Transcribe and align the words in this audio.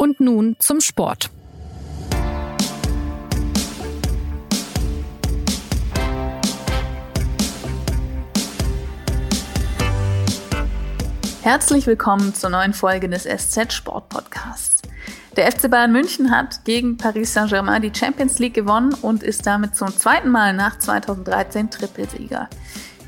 Und 0.00 0.20
nun 0.20 0.54
zum 0.60 0.80
Sport. 0.80 1.28
Herzlich 11.42 11.88
willkommen 11.88 12.32
zur 12.32 12.50
neuen 12.50 12.74
Folge 12.74 13.08
des 13.08 13.24
SZ 13.24 13.72
Sport 13.72 14.08
Podcasts. 14.08 14.82
Der 15.36 15.50
FC 15.50 15.68
Bayern 15.68 15.90
München 15.90 16.30
hat 16.30 16.64
gegen 16.64 16.96
Paris 16.96 17.34
Saint-Germain 17.34 17.82
die 17.82 17.92
Champions 17.92 18.38
League 18.38 18.54
gewonnen 18.54 18.94
und 19.02 19.24
ist 19.24 19.48
damit 19.48 19.74
zum 19.74 19.88
zweiten 19.88 20.30
Mal 20.30 20.54
nach 20.54 20.78
2013 20.78 21.72
Trippelsieger. 21.72 22.48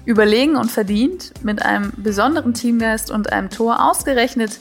Überlegen 0.06 0.56
und 0.56 0.72
verdient, 0.72 1.34
mit 1.44 1.62
einem 1.62 1.92
besonderen 1.98 2.52
Teamgeist 2.52 3.12
und 3.12 3.32
einem 3.32 3.48
Tor 3.48 3.88
ausgerechnet 3.88 4.58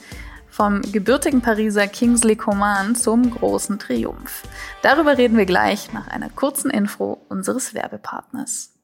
vom 0.50 0.82
gebürtigen 0.92 1.40
Pariser 1.40 1.86
Kingsley 1.86 2.36
Coman 2.36 2.96
zum 2.96 3.30
großen 3.30 3.78
Triumph. 3.78 4.42
Darüber 4.82 5.16
reden 5.16 5.36
wir 5.36 5.46
gleich 5.46 5.92
nach 5.92 6.08
einer 6.08 6.28
kurzen 6.28 6.70
Info 6.70 7.24
unseres 7.28 7.74
Werbepartners. 7.74 8.79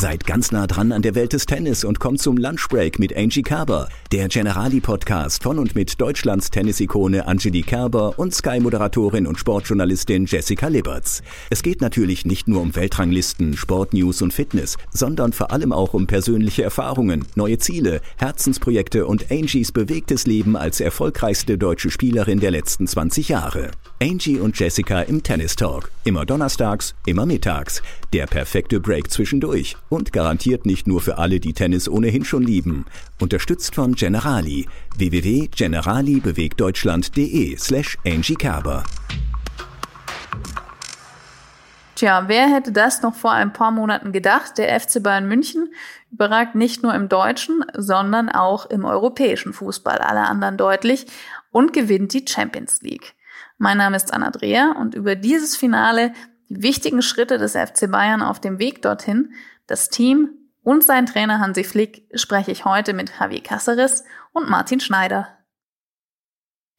Seid 0.00 0.26
ganz 0.26 0.50
nah 0.50 0.66
dran 0.66 0.92
an 0.92 1.02
der 1.02 1.14
Welt 1.14 1.34
des 1.34 1.44
Tennis 1.44 1.84
und 1.84 2.00
kommt 2.00 2.22
zum 2.22 2.38
Lunchbreak 2.38 2.98
mit 2.98 3.14
Angie 3.14 3.42
Kerber, 3.42 3.90
der 4.12 4.28
Generali-Podcast 4.28 5.42
von 5.42 5.58
und 5.58 5.74
mit 5.74 6.00
Deutschlands 6.00 6.48
Tennisikone 6.48 7.26
Angelique 7.26 7.66
Kerber 7.66 8.18
und 8.18 8.34
Sky-Moderatorin 8.34 9.26
und 9.26 9.38
Sportjournalistin 9.38 10.24
Jessica 10.24 10.68
Liberts. 10.68 11.22
Es 11.50 11.62
geht 11.62 11.82
natürlich 11.82 12.24
nicht 12.24 12.48
nur 12.48 12.62
um 12.62 12.74
Weltranglisten, 12.74 13.58
Sportnews 13.58 14.22
und 14.22 14.32
Fitness, 14.32 14.78
sondern 14.90 15.34
vor 15.34 15.50
allem 15.50 15.70
auch 15.70 15.92
um 15.92 16.06
persönliche 16.06 16.62
Erfahrungen, 16.62 17.26
neue 17.34 17.58
Ziele, 17.58 18.00
Herzensprojekte 18.16 19.04
und 19.04 19.30
Angies 19.30 19.70
bewegtes 19.70 20.26
Leben 20.26 20.56
als 20.56 20.80
erfolgreichste 20.80 21.58
deutsche 21.58 21.90
Spielerin 21.90 22.40
der 22.40 22.52
letzten 22.52 22.86
20 22.86 23.28
Jahre. 23.28 23.70
Angie 24.02 24.38
und 24.38 24.58
Jessica 24.58 25.02
im 25.02 25.22
Tennis 25.22 25.56
Talk. 25.56 25.90
Immer 26.04 26.24
donnerstags, 26.24 26.94
immer 27.04 27.26
mittags. 27.26 27.82
Der 28.14 28.26
perfekte 28.26 28.80
Break 28.80 29.10
zwischendurch 29.10 29.76
und 29.90 30.14
garantiert 30.14 30.64
nicht 30.64 30.86
nur 30.86 31.02
für 31.02 31.18
alle, 31.18 31.40
die 31.40 31.52
Tennis 31.52 31.86
ohnehin 31.86 32.24
schon 32.24 32.42
lieben. 32.42 32.86
Unterstützt 33.20 33.74
von 33.74 33.92
Generali. 33.92 34.66
www.generalibewegtdeutschland.de 34.96 37.58
slash 37.58 37.98
Angie 38.06 38.36
Kerber. 38.36 38.84
Tja, 41.96 42.24
wer 42.28 42.48
hätte 42.48 42.70
das 42.72 43.02
noch 43.02 43.14
vor 43.14 43.32
ein 43.32 43.52
paar 43.52 43.72
Monaten 43.72 44.12
gedacht? 44.12 44.56
Der 44.56 44.80
FC 44.80 45.02
Bayern 45.02 45.28
München 45.28 45.68
überragt 46.10 46.54
nicht 46.54 46.82
nur 46.82 46.94
im 46.94 47.10
deutschen, 47.10 47.62
sondern 47.76 48.30
auch 48.30 48.64
im 48.64 48.86
europäischen 48.86 49.52
Fußball 49.52 49.98
alle 49.98 50.20
anderen 50.20 50.56
deutlich 50.56 51.04
und 51.50 51.74
gewinnt 51.74 52.14
die 52.14 52.24
Champions 52.26 52.80
League. 52.80 53.12
Mein 53.58 53.76
Name 53.76 53.96
ist 53.96 54.14
Anna 54.14 54.30
Dreher 54.30 54.76
und 54.80 54.94
über 54.94 55.14
dieses 55.14 55.56
Finale, 55.56 56.14
die 56.48 56.62
wichtigen 56.62 57.02
Schritte 57.02 57.36
des 57.36 57.52
FC 57.52 57.90
Bayern 57.90 58.22
auf 58.22 58.40
dem 58.40 58.58
Weg 58.58 58.80
dorthin, 58.80 59.34
das 59.70 59.88
Team 59.88 60.30
und 60.62 60.84
sein 60.84 61.06
Trainer 61.06 61.40
Hansi 61.40 61.64
Flick 61.64 62.06
spreche 62.14 62.50
ich 62.50 62.64
heute 62.64 62.92
mit 62.92 63.12
Javier 63.18 63.42
Cáceres 63.42 64.02
und 64.32 64.50
Martin 64.50 64.80
Schneider. 64.80 65.28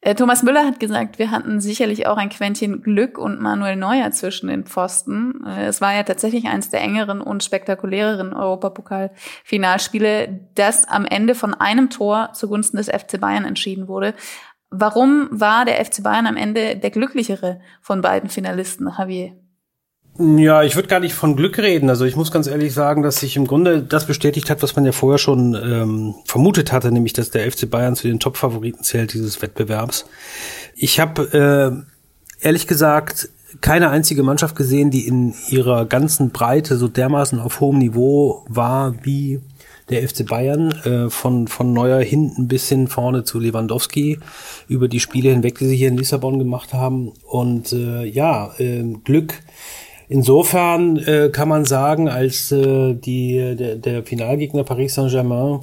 Äh, 0.04 0.16
Thomas 0.16 0.42
Müller 0.42 0.66
hat 0.66 0.80
gesagt, 0.80 1.20
wir 1.20 1.30
hatten 1.30 1.60
sicherlich 1.60 2.08
auch 2.08 2.16
ein 2.16 2.28
Quäntchen 2.28 2.82
Glück 2.82 3.18
und 3.18 3.40
Manuel 3.40 3.76
Neuer 3.76 4.10
zwischen 4.10 4.48
den 4.48 4.64
Pfosten. 4.64 5.46
Äh, 5.46 5.66
es 5.66 5.80
war 5.80 5.94
ja 5.94 6.02
tatsächlich 6.02 6.46
eines 6.46 6.70
der 6.70 6.80
engeren 6.80 7.20
und 7.20 7.44
spektakuläreren 7.44 8.34
Europapokal-Finalspiele, 8.34 10.40
das 10.56 10.88
am 10.88 11.06
Ende 11.06 11.36
von 11.36 11.54
einem 11.54 11.88
Tor 11.88 12.32
zugunsten 12.34 12.78
des 12.78 12.88
FC 12.88 13.20
Bayern 13.20 13.44
entschieden 13.44 13.86
wurde. 13.86 14.14
Warum 14.70 15.28
war 15.30 15.64
der 15.64 15.84
FC 15.84 16.02
Bayern 16.02 16.26
am 16.26 16.36
Ende 16.36 16.76
der 16.76 16.90
glücklichere 16.90 17.60
von 17.80 18.00
beiden 18.00 18.28
Finalisten, 18.28 18.92
Javier? 18.98 19.36
Ja, 20.18 20.62
ich 20.62 20.76
würde 20.76 20.88
gar 20.88 21.00
nicht 21.00 21.14
von 21.14 21.36
Glück 21.36 21.58
reden. 21.58 21.88
Also 21.88 22.04
ich 22.04 22.16
muss 22.16 22.30
ganz 22.30 22.46
ehrlich 22.46 22.74
sagen, 22.74 23.02
dass 23.02 23.20
sich 23.20 23.36
im 23.36 23.46
Grunde 23.46 23.82
das 23.82 24.06
bestätigt 24.06 24.50
hat, 24.50 24.62
was 24.62 24.76
man 24.76 24.84
ja 24.84 24.92
vorher 24.92 25.18
schon 25.18 25.54
ähm, 25.54 26.14
vermutet 26.26 26.70
hatte, 26.70 26.92
nämlich 26.92 27.14
dass 27.14 27.30
der 27.30 27.50
FC 27.50 27.68
Bayern 27.70 27.96
zu 27.96 28.08
den 28.08 28.20
Top-Favoriten 28.20 28.84
zählt 28.84 29.14
dieses 29.14 29.40
Wettbewerbs. 29.40 30.04
Ich 30.76 31.00
habe 31.00 31.84
äh, 32.42 32.46
ehrlich 32.46 32.66
gesagt 32.66 33.30
keine 33.60 33.90
einzige 33.90 34.22
Mannschaft 34.22 34.54
gesehen, 34.56 34.90
die 34.90 35.06
in 35.06 35.34
ihrer 35.48 35.86
ganzen 35.86 36.30
Breite 36.30 36.76
so 36.76 36.88
dermaßen 36.88 37.38
auf 37.38 37.60
hohem 37.60 37.78
Niveau 37.78 38.44
war 38.48 38.94
wie 39.04 39.40
der 39.90 40.06
FC 40.08 40.26
Bayern, 40.26 40.72
äh, 40.84 41.10
von, 41.10 41.48
von 41.48 41.72
Neuer 41.72 42.00
hinten 42.00 42.48
bis 42.48 42.68
hin 42.68 42.88
vorne 42.88 43.24
zu 43.24 43.38
Lewandowski, 43.38 44.18
über 44.68 44.88
die 44.88 45.00
Spiele 45.00 45.30
hinweg, 45.30 45.58
die 45.58 45.66
sie 45.66 45.76
hier 45.76 45.88
in 45.88 45.96
Lissabon 45.96 46.38
gemacht 46.38 46.72
haben. 46.72 47.12
Und 47.24 47.72
äh, 47.72 48.04
ja, 48.04 48.52
äh, 48.58 48.82
Glück. 49.04 49.34
Insofern 50.12 50.98
äh, 50.98 51.30
kann 51.32 51.48
man 51.48 51.64
sagen, 51.64 52.06
als 52.06 52.52
äh, 52.52 52.92
die, 52.92 53.56
der, 53.56 53.76
der 53.76 54.02
Finalgegner 54.02 54.62
Paris 54.62 54.94
Saint-Germain 54.94 55.60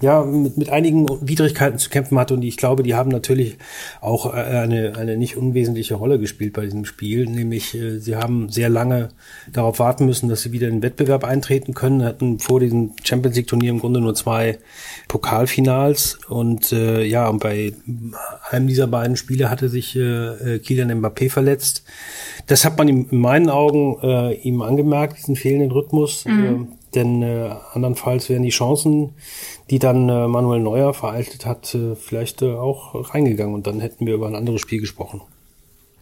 ja, 0.00 0.22
mit, 0.22 0.56
mit 0.56 0.70
einigen 0.70 1.08
Widrigkeiten 1.20 1.78
zu 1.78 1.90
kämpfen 1.90 2.18
hatte 2.18 2.34
und 2.34 2.42
ich 2.42 2.56
glaube, 2.56 2.82
die 2.82 2.94
haben 2.94 3.10
natürlich 3.10 3.58
auch 4.00 4.32
äh, 4.32 4.38
eine, 4.38 4.96
eine 4.96 5.16
nicht 5.16 5.36
unwesentliche 5.36 5.96
Rolle 5.96 6.18
gespielt 6.18 6.52
bei 6.52 6.64
diesem 6.64 6.84
Spiel, 6.84 7.26
nämlich 7.26 7.74
äh, 7.74 7.98
sie 7.98 8.16
haben 8.16 8.48
sehr 8.48 8.68
lange 8.68 9.08
darauf 9.52 9.78
warten 9.80 10.06
müssen, 10.06 10.28
dass 10.28 10.42
sie 10.42 10.52
wieder 10.52 10.68
in 10.68 10.76
den 10.76 10.82
Wettbewerb 10.82 11.24
eintreten 11.24 11.74
können, 11.74 12.04
hatten 12.04 12.38
vor 12.38 12.60
diesem 12.60 12.92
Champions 13.02 13.36
League 13.36 13.48
Turnier 13.48 13.70
im 13.70 13.80
Grunde 13.80 14.00
nur 14.00 14.14
zwei 14.14 14.58
Pokalfinals 15.08 16.18
und 16.28 16.72
äh, 16.72 17.02
ja, 17.04 17.28
und 17.28 17.40
bei 17.40 17.72
einem 18.50 18.68
dieser 18.68 18.86
beiden 18.86 19.16
Spiele 19.16 19.50
hatte 19.50 19.68
sich 19.68 19.96
äh, 19.96 20.54
äh 20.54 20.58
Kylian 20.60 21.02
Mbappé 21.02 21.30
verletzt. 21.30 21.82
Das 22.46 22.64
hat 22.64 22.78
man 22.78 22.88
ihm 22.88 23.08
in 23.10 23.18
meinen 23.18 23.50
Augen 23.50 23.98
äh, 24.02 24.34
ihm 24.34 24.62
angemerkt, 24.62 25.18
diesen 25.18 25.36
fehlenden 25.36 25.72
Rhythmus. 25.72 26.24
Mhm. 26.24 26.77
Denn 26.94 27.22
äh, 27.22 27.50
andernfalls 27.72 28.28
wären 28.28 28.42
die 28.42 28.50
Chancen, 28.50 29.14
die 29.70 29.78
dann 29.78 30.08
äh, 30.08 30.26
Manuel 30.26 30.60
Neuer 30.60 30.94
vereitelt 30.94 31.44
hat, 31.46 31.74
äh, 31.74 31.94
vielleicht 31.94 32.42
äh, 32.42 32.54
auch 32.54 33.12
reingegangen 33.14 33.54
und 33.54 33.66
dann 33.66 33.80
hätten 33.80 34.06
wir 34.06 34.14
über 34.14 34.26
ein 34.26 34.34
anderes 34.34 34.60
Spiel 34.60 34.80
gesprochen. 34.80 35.20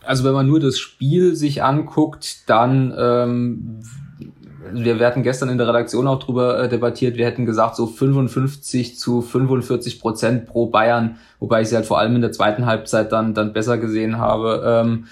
Also 0.05 0.23
wenn 0.25 0.35
man 0.35 0.47
nur 0.47 0.61
das 0.61 0.79
Spiel 0.79 1.35
sich 1.35 1.65
anguckt, 1.65 2.49
dann 2.49 2.95
ähm, 2.97 3.83
wir, 4.73 4.99
wir 4.99 5.07
hatten 5.07 5.23
gestern 5.23 5.49
in 5.49 5.59
der 5.59 5.69
Redaktion 5.69 6.07
auch 6.07 6.19
drüber 6.19 6.63
äh, 6.63 6.69
debattiert, 6.69 7.17
wir 7.17 7.27
hätten 7.27 7.47
gesagt 7.47 7.77
so 7.77 7.87
55 7.87 8.99
zu 8.99 9.23
45 9.23 10.01
Prozent 10.01 10.47
pro 10.47 10.67
Bayern, 10.67 11.17
wobei 11.41 11.63
ich 11.63 11.69
sie 11.69 11.77
halt 11.77 11.87
vor 11.87 11.99
allem 11.99 12.15
in 12.17 12.21
der 12.21 12.33
zweiten 12.33 12.67
Halbzeit 12.67 13.13
dann 13.13 13.35
dann 13.35 13.53
besser 13.53 13.79
gesehen 13.79 14.19
habe. 14.19 14.63
Ähm, 14.65 15.07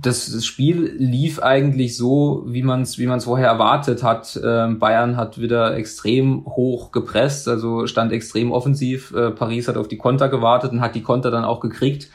das 0.00 0.44
Spiel 0.44 0.94
lief 0.96 1.40
eigentlich 1.40 1.96
so, 1.96 2.44
wie 2.46 2.62
man 2.62 2.82
es 2.82 2.98
wie 2.98 3.06
man's 3.06 3.24
vorher 3.24 3.48
erwartet 3.48 4.02
hat. 4.02 4.38
Ähm, 4.44 4.78
Bayern 4.78 5.16
hat 5.16 5.40
wieder 5.40 5.76
extrem 5.76 6.44
hoch 6.46 6.92
gepresst, 6.92 7.48
also 7.48 7.86
stand 7.86 8.12
extrem 8.12 8.52
offensiv. 8.52 9.12
Äh, 9.12 9.30
Paris 9.32 9.66
hat 9.68 9.76
auf 9.76 9.88
die 9.88 9.96
Konter 9.96 10.28
gewartet 10.28 10.72
und 10.72 10.80
hat 10.80 10.94
die 10.94 11.02
Konter 11.02 11.30
dann 11.30 11.44
auch 11.44 11.60
gekriegt. 11.60 12.10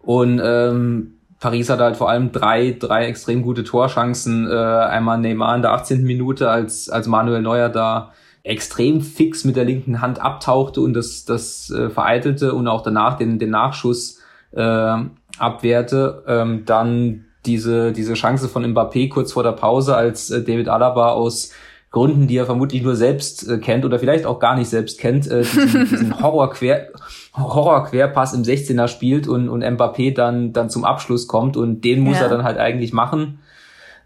Und 0.00 0.40
ähm, 0.42 1.14
Paris 1.38 1.70
hat 1.70 1.80
halt 1.80 1.96
vor 1.96 2.10
allem 2.10 2.32
drei, 2.32 2.76
drei 2.78 3.06
extrem 3.06 3.42
gute 3.42 3.64
Torchancen. 3.64 4.46
Äh, 4.46 4.54
einmal 4.54 5.18
Neymar 5.18 5.56
in 5.56 5.62
der 5.62 5.72
18. 5.72 6.02
Minute, 6.02 6.50
als, 6.50 6.90
als 6.90 7.06
Manuel 7.06 7.40
Neuer 7.40 7.70
da 7.70 8.12
extrem 8.42 9.00
fix 9.00 9.44
mit 9.44 9.56
der 9.56 9.64
linken 9.64 10.00
Hand 10.00 10.20
abtauchte 10.20 10.80
und 10.80 10.94
das, 10.94 11.24
das 11.24 11.70
äh, 11.70 11.88
vereitelte 11.88 12.54
und 12.54 12.68
auch 12.68 12.82
danach 12.82 13.16
den, 13.16 13.38
den 13.38 13.50
Nachschuss 13.50 14.18
äh, 14.52 14.96
abwehrte. 15.40 16.22
Ähm, 16.26 16.64
dann 16.66 17.24
diese, 17.46 17.92
diese 17.92 18.14
Chance 18.14 18.48
von 18.48 18.64
Mbappé 18.64 19.08
kurz 19.08 19.32
vor 19.32 19.42
der 19.42 19.52
Pause, 19.52 19.96
als 19.96 20.30
äh, 20.30 20.42
David 20.42 20.68
Alaba 20.68 21.12
aus 21.12 21.52
Gründen, 21.90 22.28
die 22.28 22.36
er 22.36 22.46
vermutlich 22.46 22.82
nur 22.82 22.94
selbst 22.94 23.48
äh, 23.48 23.58
kennt 23.58 23.84
oder 23.84 23.98
vielleicht 23.98 24.24
auch 24.24 24.38
gar 24.38 24.56
nicht 24.56 24.68
selbst 24.68 25.00
kennt, 25.00 25.28
äh, 25.28 25.42
diesen, 25.42 25.86
diesen 25.90 26.22
Horror-Quer, 26.22 26.88
Horror-Querpass 27.36 28.34
im 28.34 28.42
16er 28.42 28.88
spielt 28.88 29.26
und, 29.26 29.48
und 29.48 29.64
Mbappé 29.64 30.14
dann, 30.14 30.52
dann 30.52 30.70
zum 30.70 30.84
Abschluss 30.84 31.26
kommt 31.26 31.56
und 31.56 31.82
den 31.82 32.00
muss 32.00 32.18
ja. 32.18 32.24
er 32.24 32.28
dann 32.28 32.44
halt 32.44 32.58
eigentlich 32.58 32.92
machen. 32.92 33.40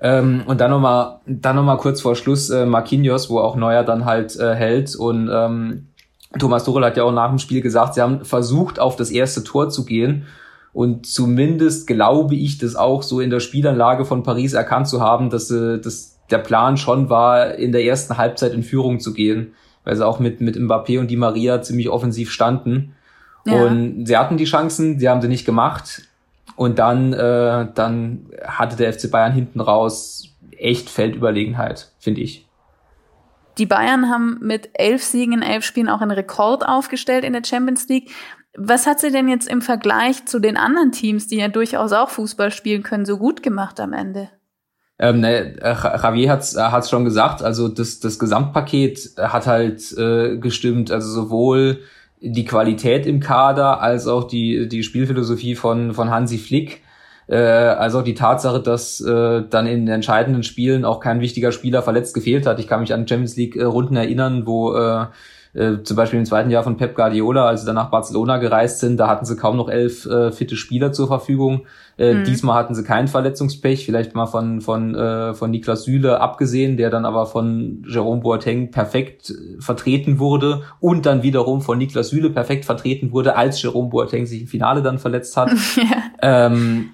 Ähm, 0.01 0.43
und 0.47 0.61
dann 0.61 0.71
nochmal, 0.71 1.21
dann 1.27 1.57
noch 1.57 1.63
mal 1.63 1.77
kurz 1.77 2.01
vor 2.01 2.17
Schluss 2.17 2.51
äh, 2.51 2.67
Marquinhos, 2.67 3.31
wo 3.31 3.39
auch 3.39 3.57
Neuer 3.57 3.85
dann 3.85 4.05
halt 4.05 4.37
äh, 4.37 4.55
hält 4.55 4.95
und 4.97 5.31
ähm, 5.33 5.89
Thomas 6.39 6.65
Tuchel 6.65 6.85
hat 6.85 6.97
ja 6.97 7.05
auch 7.05 7.13
nach 7.13 7.29
dem 7.29 7.39
Spiel 7.39 7.61
gesagt, 7.61 7.95
sie 7.95 8.01
haben 8.01 8.25
versucht, 8.25 8.81
auf 8.81 8.97
das 8.97 9.11
erste 9.11 9.45
Tor 9.45 9.69
zu 9.69 9.85
gehen 9.85 10.27
und 10.75 11.07
zumindest 11.07 11.87
glaube 11.87 12.35
ich 12.35 12.59
das 12.59 12.75
auch 12.75 13.05
so 13.05 13.21
in 13.21 13.31
der 13.31 13.39
Spielanlage 13.39 14.05
von 14.05 14.25
Paris 14.25 14.53
erkannt 14.53 14.89
zu 14.89 15.01
haben, 15.01 15.31
dass, 15.31 15.51
äh, 15.51 15.79
dass 15.79 16.19
der 16.31 16.39
Plan 16.39 16.77
schon 16.77 17.09
war, 17.09 17.55
in 17.55 17.71
der 17.71 17.85
ersten 17.85 18.19
Halbzeit 18.19 18.53
in 18.53 18.65
Führung 18.65 18.99
zu 18.99 19.15
gehen, 19.15 19.55
weil 19.85 19.95
sie 19.95 20.05
auch 20.05 20.19
mit, 20.19 20.41
mit 20.41 20.57
Mbappé 20.57 20.99
und 20.99 21.11
Di 21.11 21.17
Maria 21.17 21.63
ziemlich 21.63 21.89
offensiv 21.89 22.33
standen. 22.33 22.95
Ja. 23.47 23.65
Und 23.65 24.07
sie 24.07 24.17
hatten 24.17 24.37
die 24.37 24.47
Chancen, 24.47 24.99
sie 24.99 25.09
haben 25.09 25.23
sie 25.23 25.29
nicht 25.29 25.45
gemacht. 25.45 26.03
Und 26.57 26.81
dann, 26.81 27.13
äh, 27.13 27.69
dann 27.73 28.27
hatte 28.45 28.77
der 28.77 28.93
FC 28.93 29.11
Bayern 29.11 29.33
hinten 29.33 29.61
raus 29.61 30.35
echt 30.59 30.91
Feldüberlegenheit, 30.91 31.93
finde 32.01 32.21
ich. 32.23 32.49
Die 33.59 33.67
Bayern 33.67 34.11
haben 34.11 34.39
mit 34.41 34.71
elf 34.75 35.05
Siegen 35.05 35.35
in 35.35 35.43
elf 35.43 35.65
Spielen 35.65 35.89
auch 35.89 36.01
einen 36.01 36.11
Rekord 36.11 36.67
aufgestellt 36.67 37.23
in 37.23 37.33
der 37.33 37.45
Champions 37.45 37.87
League. 37.89 38.11
Was 38.57 38.87
hat 38.87 39.01
sie 39.01 39.11
denn 39.11 39.29
jetzt 39.29 39.49
im 39.49 39.63
Vergleich 39.63 40.27
zu 40.27 40.39
den 40.39 40.57
anderen 40.57 40.93
Teams, 40.93 41.27
die 41.27 41.39
ja 41.39 41.49
durchaus 41.49 41.93
auch 41.93 42.09
Fußball 42.09 42.51
spielen 42.51 42.83
können, 42.83 43.05
so 43.05 43.19
gut 43.19 43.43
gemacht 43.43 43.81
am 43.81 43.93
Ende? 43.93 44.29
Ähm, 44.99 45.21
ne, 45.21 45.61
äh, 45.61 45.75
Javier 45.75 46.31
hat's, 46.31 46.55
äh, 46.55 46.61
hat's 46.61 46.89
schon 46.89 47.05
gesagt, 47.05 47.43
also 47.43 47.69
das, 47.69 47.99
das 47.99 48.21
Gesamtpaket 48.21 49.15
hat 49.19 49.49
halt 49.49 49.93
äh, 49.99 50.37
gestimmt, 50.37 50.93
also 50.93 51.11
sowohl 51.11 51.81
die 52.21 52.45
Qualität 52.45 53.07
im 53.07 53.19
Kader 53.19 53.81
als 53.81 54.07
auch 54.07 54.25
die, 54.25 54.69
die 54.69 54.85
Spielphilosophie 54.85 55.57
von, 55.57 55.93
von 55.93 56.11
Hansi 56.11 56.39
Flick, 56.39 56.83
äh, 57.27 57.37
als 57.37 57.97
auch 57.97 58.05
die 58.05 58.15
Tatsache, 58.15 58.61
dass 58.61 59.01
äh, 59.01 59.43
dann 59.51 59.67
in 59.67 59.89
entscheidenden 59.89 60.45
Spielen 60.45 60.85
auch 60.85 61.01
kein 61.01 61.21
wichtiger 61.21 61.51
Spieler 61.51 61.83
verletzt 61.83 62.15
gefehlt 62.15 62.47
hat. 62.47 62.61
Ich 62.61 62.69
kann 62.69 62.81
mich 62.81 62.95
an 62.95 63.09
Champions 63.09 63.37
League 63.37 63.57
äh, 63.57 63.63
erinnern, 63.63 64.47
wo 64.47 64.75
äh, 64.75 65.07
äh, 65.55 65.83
zum 65.85 65.97
Beispiel 65.97 66.19
im 66.19 66.27
zweiten 66.27 66.51
Jahr 66.51 66.65
von 66.65 66.77
Pep 66.77 66.97
Guardiola, 66.97 67.47
als 67.47 67.61
sie 67.61 67.67
dann 67.67 67.77
nach 67.77 67.91
Barcelona 67.91 68.39
gereist 68.39 68.81
sind, 68.81 68.97
da 68.99 69.07
hatten 69.07 69.25
sie 69.25 69.37
kaum 69.37 69.57
noch 69.57 69.69
elf 69.69 70.05
äh, 70.05 70.33
fitte 70.33 70.57
Spieler 70.57 70.93
zur 70.93 71.07
Verfügung. 71.07 71.67
Äh, 71.97 72.15
mhm. 72.15 72.25
Diesmal 72.25 72.57
hatten 72.57 72.75
sie 72.75 72.83
kein 72.83 73.07
Verletzungspech, 73.07 73.85
vielleicht 73.85 74.17
mal 74.17 74.27
von 74.27 74.61
von 74.61 74.97
äh, 74.97 75.33
von 75.35 75.53
Niklas 75.53 75.85
Süle 75.85 76.21
abgesehen, 76.21 76.77
der 76.77 76.91
dann 76.91 77.05
aber 77.05 77.27
von 77.27 77.85
Jerome 77.89 78.21
Boateng 78.21 78.73
perfekt 78.73 79.31
äh, 79.31 79.61
vertreten 79.61 80.19
wurde 80.19 80.63
und 80.81 81.07
dann 81.07 81.23
wiederum 81.23 81.63
von 81.63 81.79
Niklas 81.79 82.09
Süle 82.09 82.31
perfekt 82.31 82.65
vertreten 82.65 83.13
wurde, 83.13 83.37
als 83.37 83.63
Jerome 83.63 83.91
Boateng 83.91 84.27
sich 84.27 84.43
im 84.43 84.49
Finale 84.49 84.83
dann 84.83 84.99
verletzt 84.99 85.37
hat. 85.37 85.51
ja. 85.77 86.47
ähm, 86.49 86.91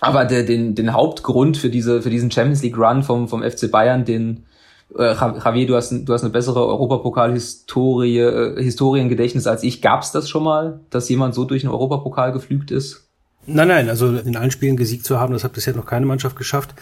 aber 0.00 0.26
der, 0.26 0.42
den, 0.42 0.74
den 0.74 0.92
Hauptgrund 0.92 1.56
für 1.56 1.70
diese 1.70 2.02
für 2.02 2.10
diesen 2.10 2.30
Champions 2.30 2.62
League 2.62 2.76
Run 2.76 3.02
vom 3.02 3.28
vom 3.28 3.42
FC 3.42 3.70
Bayern, 3.70 4.04
den 4.04 4.44
äh, 4.98 5.14
Javier, 5.14 5.66
du 5.66 5.76
hast, 5.76 5.90
du 5.92 6.12
hast 6.12 6.22
eine 6.22 6.32
bessere 6.32 6.66
Europapokal-Historie, 6.66 8.18
äh, 8.18 8.62
Historiengedächtnis 8.62 9.46
als 9.46 9.62
ich. 9.62 9.82
Gab 9.82 10.02
es 10.02 10.12
das 10.12 10.28
schon 10.28 10.44
mal, 10.44 10.80
dass 10.90 11.08
jemand 11.08 11.34
so 11.34 11.44
durch 11.44 11.62
den 11.62 11.70
Europapokal 11.70 12.32
geflügt 12.32 12.70
ist? 12.70 13.08
Nein, 13.46 13.68
nein, 13.68 13.88
also 13.88 14.08
in 14.16 14.36
allen 14.36 14.52
Spielen 14.52 14.76
gesiegt 14.76 15.04
zu 15.04 15.18
haben, 15.18 15.32
das 15.32 15.42
hat 15.42 15.52
bisher 15.52 15.74
noch 15.74 15.86
keine 15.86 16.06
Mannschaft 16.06 16.36
geschafft. 16.36 16.74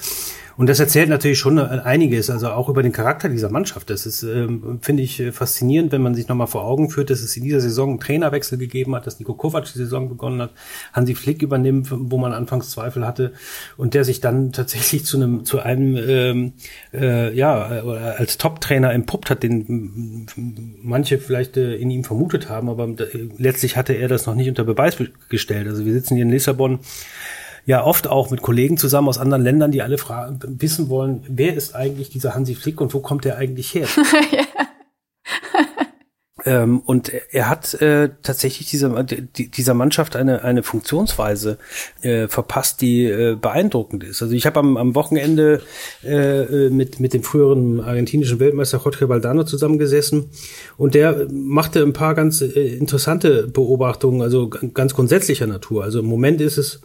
Und 0.61 0.69
das 0.69 0.79
erzählt 0.79 1.09
natürlich 1.09 1.39
schon 1.39 1.59
einiges, 1.59 2.29
also 2.29 2.51
auch 2.51 2.69
über 2.69 2.83
den 2.83 2.93
Charakter 2.93 3.31
dieser 3.31 3.49
Mannschaft. 3.49 3.89
Das 3.89 4.05
ist, 4.05 4.23
ähm, 4.25 4.79
finde 4.83 5.03
ich, 5.03 5.19
äh, 5.19 5.33
faszinierend, 5.33 5.91
wenn 5.91 6.03
man 6.03 6.15
sich 6.15 6.29
nochmal 6.29 6.49
vor 6.49 6.67
Augen 6.67 6.91
führt, 6.91 7.09
dass 7.09 7.23
es 7.23 7.35
in 7.35 7.45
dieser 7.45 7.63
Saison 7.63 7.89
einen 7.89 8.01
Trainerwechsel 8.01 8.59
gegeben 8.59 8.95
hat, 8.95 9.07
dass 9.07 9.19
Nico 9.19 9.33
Kovac 9.33 9.65
die 9.65 9.79
Saison 9.79 10.11
begonnen 10.11 10.43
hat, 10.43 10.51
Hansi 10.93 11.15
Flick 11.15 11.41
übernimmt, 11.41 11.89
wo 11.91 12.19
man 12.19 12.35
anfangs 12.35 12.69
Zweifel 12.69 13.07
hatte 13.07 13.33
und 13.79 13.95
der 13.95 14.05
sich 14.05 14.21
dann 14.21 14.53
tatsächlich 14.53 15.07
zu 15.07 15.17
einem, 15.17 15.47
zu 15.47 15.61
einem, 15.61 15.97
ähm, 15.97 16.53
äh, 16.93 17.35
ja, 17.35 17.77
äh, 17.77 17.99
als 18.19 18.37
Top-Trainer 18.37 18.93
empuppt 18.93 19.31
hat, 19.31 19.43
den 19.43 20.27
manche 20.83 21.17
vielleicht 21.17 21.57
äh, 21.57 21.77
in 21.77 21.91
ihm 21.91 22.05
vermutet 22.05 22.51
haben, 22.51 22.69
aber 22.69 22.87
äh, 22.87 23.31
letztlich 23.39 23.79
hatte 23.79 23.95
er 23.95 24.09
das 24.09 24.27
noch 24.27 24.35
nicht 24.35 24.51
unter 24.51 24.65
Beweis 24.65 24.99
gestellt. 25.31 25.69
Also 25.69 25.87
wir 25.87 25.95
sitzen 25.95 26.17
hier 26.17 26.25
in 26.27 26.31
Lissabon 26.31 26.81
ja 27.67 27.85
oft 27.85 28.07
auch 28.07 28.31
mit 28.31 28.43
Kollegen 28.43 28.77
zusammen 28.77 29.09
aus 29.09 29.19
anderen 29.19 29.43
Ländern, 29.43 29.71
die 29.71 29.83
alle 29.83 29.97
wissen 29.99 30.89
wollen, 30.89 31.25
wer 31.29 31.55
ist 31.55 31.75
eigentlich 31.75 32.11
dieser 32.11 32.35
Hansi 32.35 32.55
Flick 32.55 32.81
und 32.81 32.95
wo 32.95 33.01
kommt 33.01 33.25
der 33.25 33.37
eigentlich 33.37 33.75
her? 33.75 33.87
ähm, 36.45 36.81
und 36.81 37.13
er 37.31 37.49
hat 37.49 37.75
äh, 37.75 38.11
tatsächlich 38.23 38.69
dieser, 38.71 39.03
die, 39.05 39.51
dieser 39.51 39.75
Mannschaft 39.75 40.17
eine, 40.17 40.43
eine 40.43 40.63
Funktionsweise 40.63 41.59
äh, 42.03 42.29
verpasst, 42.29 42.81
die 42.81 43.05
äh, 43.05 43.37
beeindruckend 43.37 44.05
ist. 44.05 44.23
Also 44.23 44.35
ich 44.35 44.47
habe 44.47 44.59
am, 44.61 44.77
am 44.77 44.95
Wochenende 44.95 45.63
äh, 46.05 46.67
äh, 46.67 46.71
mit, 46.71 47.01
mit 47.01 47.15
dem 47.15 47.23
früheren 47.23 47.81
argentinischen 47.81 48.41
Weltmeister 48.41 48.81
Jorge 48.83 49.09
Valdano 49.09 49.45
zusammengesessen 49.45 50.31
und 50.77 50.95
der 50.95 51.29
machte 51.31 51.83
ein 51.83 51.93
paar 51.93 52.15
ganz 52.15 52.41
äh, 52.41 52.77
interessante 52.77 53.47
Beobachtungen, 53.47 54.23
also 54.23 54.49
ganz 54.49 54.95
grundsätzlicher 54.95 55.47
Natur. 55.47 55.85
Also 55.85 56.01
im 56.01 56.07
Moment 56.07 56.41
ist 56.41 56.59
es 56.59 56.81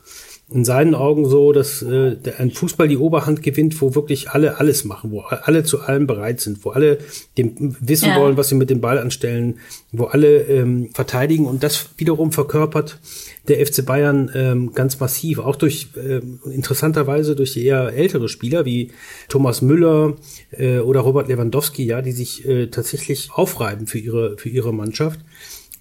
in 0.51 0.63
seinen 0.63 0.93
Augen 0.93 1.27
so, 1.27 1.53
dass 1.53 1.81
äh, 1.81 2.17
ein 2.37 2.51
Fußball 2.51 2.87
die 2.87 2.97
Oberhand 2.97 3.41
gewinnt, 3.41 3.81
wo 3.81 3.95
wirklich 3.95 4.29
alle 4.29 4.59
alles 4.59 4.85
machen, 4.85 5.09
wo 5.09 5.21
alle 5.21 5.63
zu 5.63 5.81
allem 5.81 6.05
bereit 6.05 6.39
sind, 6.39 6.63
wo 6.63 6.69
alle 6.69 6.99
dem 7.35 7.75
wissen 7.79 8.09
ja. 8.09 8.19
wollen, 8.19 8.37
was 8.37 8.49
sie 8.49 8.55
mit 8.55 8.69
dem 8.69 8.79
Ball 8.79 8.99
anstellen, 8.99 9.57
wo 9.91 10.05
alle 10.05 10.41
ähm, 10.43 10.89
verteidigen 10.93 11.47
und 11.47 11.63
das 11.63 11.89
wiederum 11.97 12.31
verkörpert 12.31 12.99
der 13.47 13.65
FC 13.65 13.83
Bayern 13.85 14.29
ähm, 14.35 14.73
ganz 14.73 14.99
massiv, 14.99 15.39
auch 15.39 15.55
durch 15.55 15.89
äh, 15.95 16.21
interessanterweise 16.51 17.35
durch 17.35 17.57
eher 17.57 17.93
ältere 17.93 18.29
Spieler 18.29 18.65
wie 18.65 18.91
Thomas 19.29 19.63
Müller 19.63 20.15
äh, 20.51 20.77
oder 20.77 20.99
Robert 20.99 21.27
Lewandowski, 21.27 21.85
ja, 21.85 22.03
die 22.03 22.11
sich 22.11 22.47
äh, 22.47 22.67
tatsächlich 22.67 23.31
aufreiben 23.33 23.87
für 23.87 23.99
ihre 23.99 24.37
für 24.37 24.49
ihre 24.49 24.73
Mannschaft 24.73 25.21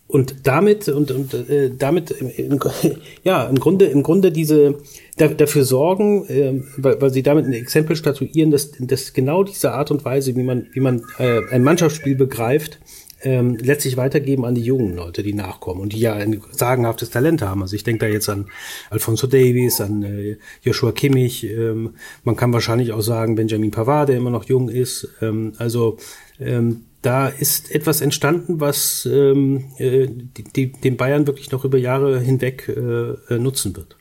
und 0.07 0.47
damit 0.47 0.89
und, 0.89 1.11
und 1.11 1.35
äh, 1.35 1.71
damit 1.77 2.11
äh, 2.11 2.49
ja 3.25 3.45
im 3.45 3.59
Grunde 3.59 3.87
im 3.87 4.03
Grunde 4.03 4.31
diese 4.31 4.79
da, 5.17 5.29
dafür 5.29 5.65
sorgen, 5.65 6.27
äh, 6.27 6.63
weil, 6.77 7.01
weil 7.01 7.11
sie 7.11 7.23
damit 7.23 7.47
ein 7.47 7.53
Exempel 7.53 7.97
statuieren, 7.97 8.51
dass, 8.51 8.73
dass 8.79 9.13
genau 9.13 9.45
diese 9.45 9.73
Art 9.73 9.91
und 9.91 10.05
Weise, 10.05 10.37
wie 10.37 10.43
man 10.43 10.67
wie 10.73 10.81
man 10.81 11.03
äh, 11.19 11.41
ein 11.51 11.63
Mannschaftsspiel 11.63 12.17
begreift, 12.17 12.81
ähm, 13.25 13.57
letztlich 13.57 13.97
weitergeben 13.97 14.45
an 14.45 14.55
die 14.55 14.63
jungen 14.63 14.95
Leute, 14.95 15.23
die 15.23 15.33
nachkommen 15.33 15.81
und 15.81 15.93
die 15.93 16.01
ja 16.01 16.13
ein 16.13 16.43
sagenhaftes 16.51 17.11
Talent 17.11 17.43
haben. 17.43 17.63
Also 17.63 17.75
ich 17.75 17.85
denke 17.85 18.07
da 18.07 18.13
jetzt 18.13 18.29
an 18.29 18.47
Alfonso 18.91 19.27
Davies, 19.27 19.81
an 19.81 20.03
äh, 20.03 20.37
Joshua 20.63 20.93
Kimmich. 20.93 21.45
Ähm, 21.45 21.95
man 22.23 22.37
kann 22.37 22.53
wahrscheinlich 22.53 22.93
auch 22.93 23.01
sagen 23.01 23.35
Benjamin 23.35 23.71
Pavard, 23.71 24.11
der 24.11 24.17
immer 24.19 24.31
noch 24.31 24.45
jung 24.45 24.69
ist. 24.69 25.09
Ähm, 25.23 25.55
also 25.57 25.97
ähm, 26.39 26.83
da 27.05 27.29
ist 27.29 27.71
etwas 27.71 28.01
entstanden, 28.01 28.61
was 28.61 29.07
ähm, 29.07 29.67
äh, 29.79 30.09
die, 30.09 30.73
den 30.73 30.97
Bayern 30.97 31.27
wirklich 31.27 31.53
noch 31.53 31.65
über 31.65 31.79
Jahre 31.79 32.19
hinweg 32.19 32.69
äh, 32.69 33.35
äh, 33.35 33.39
nutzen 33.39 33.77
wird. 33.77 33.97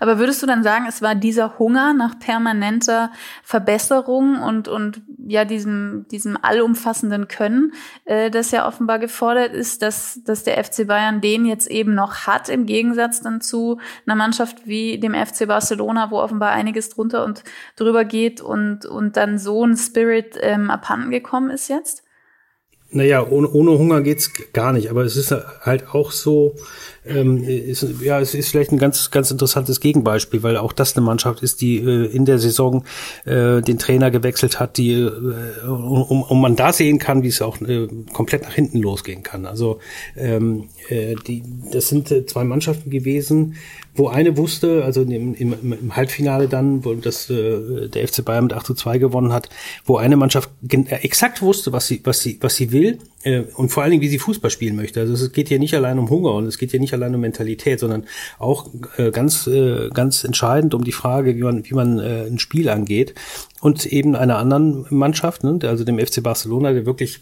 Aber 0.00 0.18
würdest 0.18 0.42
du 0.42 0.46
dann 0.46 0.62
sagen, 0.62 0.86
es 0.88 1.02
war 1.02 1.14
dieser 1.14 1.58
Hunger 1.58 1.92
nach 1.94 2.18
permanenter 2.18 3.10
Verbesserung 3.42 4.40
und, 4.40 4.68
und 4.68 5.02
ja, 5.26 5.44
diesem, 5.44 6.06
diesem 6.10 6.38
allumfassenden 6.40 7.28
Können, 7.28 7.72
äh, 8.04 8.30
das 8.30 8.52
ja 8.52 8.66
offenbar 8.66 8.98
gefordert 8.98 9.52
ist, 9.52 9.82
dass, 9.82 10.20
dass 10.24 10.44
der 10.44 10.62
FC 10.62 10.86
Bayern 10.86 11.20
den 11.20 11.44
jetzt 11.44 11.68
eben 11.68 11.94
noch 11.94 12.26
hat, 12.26 12.48
im 12.48 12.66
Gegensatz 12.66 13.20
dann 13.20 13.40
zu 13.40 13.78
einer 14.06 14.16
Mannschaft 14.16 14.66
wie 14.66 14.98
dem 14.98 15.14
FC 15.14 15.46
Barcelona, 15.46 16.10
wo 16.10 16.18
offenbar 16.18 16.50
einiges 16.50 16.90
drunter 16.90 17.24
und 17.24 17.42
drüber 17.76 18.04
geht 18.04 18.40
und, 18.40 18.86
und 18.86 19.16
dann 19.16 19.38
so 19.38 19.64
ein 19.64 19.76
Spirit 19.76 20.38
ähm, 20.40 20.70
abhanden 20.70 21.10
gekommen 21.10 21.50
ist 21.50 21.68
jetzt? 21.68 22.01
Naja, 22.94 23.26
ohne, 23.26 23.50
ohne 23.50 23.78
Hunger 23.78 24.02
geht's 24.02 24.30
gar 24.52 24.72
nicht. 24.72 24.90
Aber 24.90 25.02
es 25.02 25.16
ist 25.16 25.34
halt 25.62 25.88
auch 25.94 26.12
so, 26.12 26.54
ähm, 27.04 27.42
ist, 27.42 27.84
ja, 28.00 28.20
es 28.20 28.34
ist 28.34 28.50
vielleicht 28.50 28.70
ein 28.70 28.78
ganz, 28.78 29.10
ganz 29.10 29.30
interessantes 29.30 29.80
Gegenbeispiel, 29.80 30.42
weil 30.42 30.56
auch 30.56 30.72
das 30.72 30.96
eine 30.96 31.04
Mannschaft 31.04 31.42
ist, 31.42 31.60
die 31.60 31.78
äh, 31.78 32.06
in 32.06 32.24
der 32.24 32.38
Saison 32.38 32.84
äh, 33.24 33.60
den 33.60 33.78
Trainer 33.78 34.10
gewechselt 34.10 34.60
hat, 34.60 34.76
die, 34.76 34.92
äh, 34.92 35.66
um, 35.66 36.22
um 36.22 36.40
man 36.40 36.54
da 36.54 36.72
sehen 36.72 36.98
kann, 36.98 37.22
wie 37.22 37.28
es 37.28 37.42
auch 37.42 37.60
äh, 37.60 37.88
komplett 38.12 38.42
nach 38.42 38.54
hinten 38.54 38.78
losgehen 38.78 39.22
kann. 39.22 39.46
Also 39.46 39.80
ähm, 40.16 40.68
äh, 40.88 41.16
die, 41.26 41.42
das 41.72 41.88
sind 41.88 42.10
äh, 42.10 42.24
zwei 42.26 42.44
Mannschaften 42.44 42.90
gewesen, 42.90 43.56
wo 43.94 44.08
eine 44.08 44.36
wusste, 44.36 44.84
also 44.84 45.02
im, 45.02 45.34
im, 45.34 45.54
im 45.60 45.96
Halbfinale 45.96 46.48
dann, 46.48 46.84
wo 46.84 46.94
das 46.94 47.28
äh, 47.30 47.88
der 47.88 48.06
FC 48.06 48.24
Bayern 48.24 48.44
mit 48.44 48.52
8 48.52 48.66
zu 48.66 48.74
2 48.74 48.98
gewonnen 48.98 49.32
hat, 49.32 49.48
wo 49.84 49.96
eine 49.96 50.16
Mannschaft 50.16 50.50
äh, 50.70 50.94
exakt 51.02 51.42
wusste, 51.42 51.72
was 51.72 51.88
sie, 51.88 52.00
was 52.04 52.20
sie, 52.20 52.38
was 52.40 52.56
sie 52.56 52.70
will 52.72 52.98
und 53.54 53.68
vor 53.70 53.82
allen 53.82 53.92
Dingen, 53.92 54.02
wie 54.02 54.08
sie 54.08 54.18
Fußball 54.18 54.50
spielen 54.50 54.76
möchte. 54.76 55.00
Also 55.00 55.12
es 55.12 55.32
geht 55.32 55.48
hier 55.48 55.58
nicht 55.58 55.74
allein 55.74 55.98
um 55.98 56.10
Hunger 56.10 56.34
und 56.34 56.46
es 56.46 56.58
geht 56.58 56.70
hier 56.72 56.80
nicht 56.80 56.92
allein 56.92 57.14
um 57.14 57.20
Mentalität, 57.20 57.80
sondern 57.80 58.04
auch 58.38 58.68
äh, 58.96 59.10
ganz, 59.10 59.46
äh, 59.46 59.90
ganz 59.90 60.24
entscheidend 60.24 60.74
um 60.74 60.84
die 60.84 60.92
Frage, 60.92 61.36
wie 61.36 61.42
man, 61.42 61.64
wie 61.64 61.74
man 61.74 61.98
äh, 61.98 62.26
ein 62.26 62.38
Spiel 62.38 62.68
angeht. 62.68 63.14
Und 63.60 63.86
eben 63.86 64.16
einer 64.16 64.38
anderen 64.38 64.86
Mannschaft, 64.90 65.44
ne, 65.44 65.58
also 65.62 65.84
dem 65.84 65.98
FC 65.98 66.22
Barcelona, 66.22 66.72
der 66.72 66.84
wirklich 66.84 67.20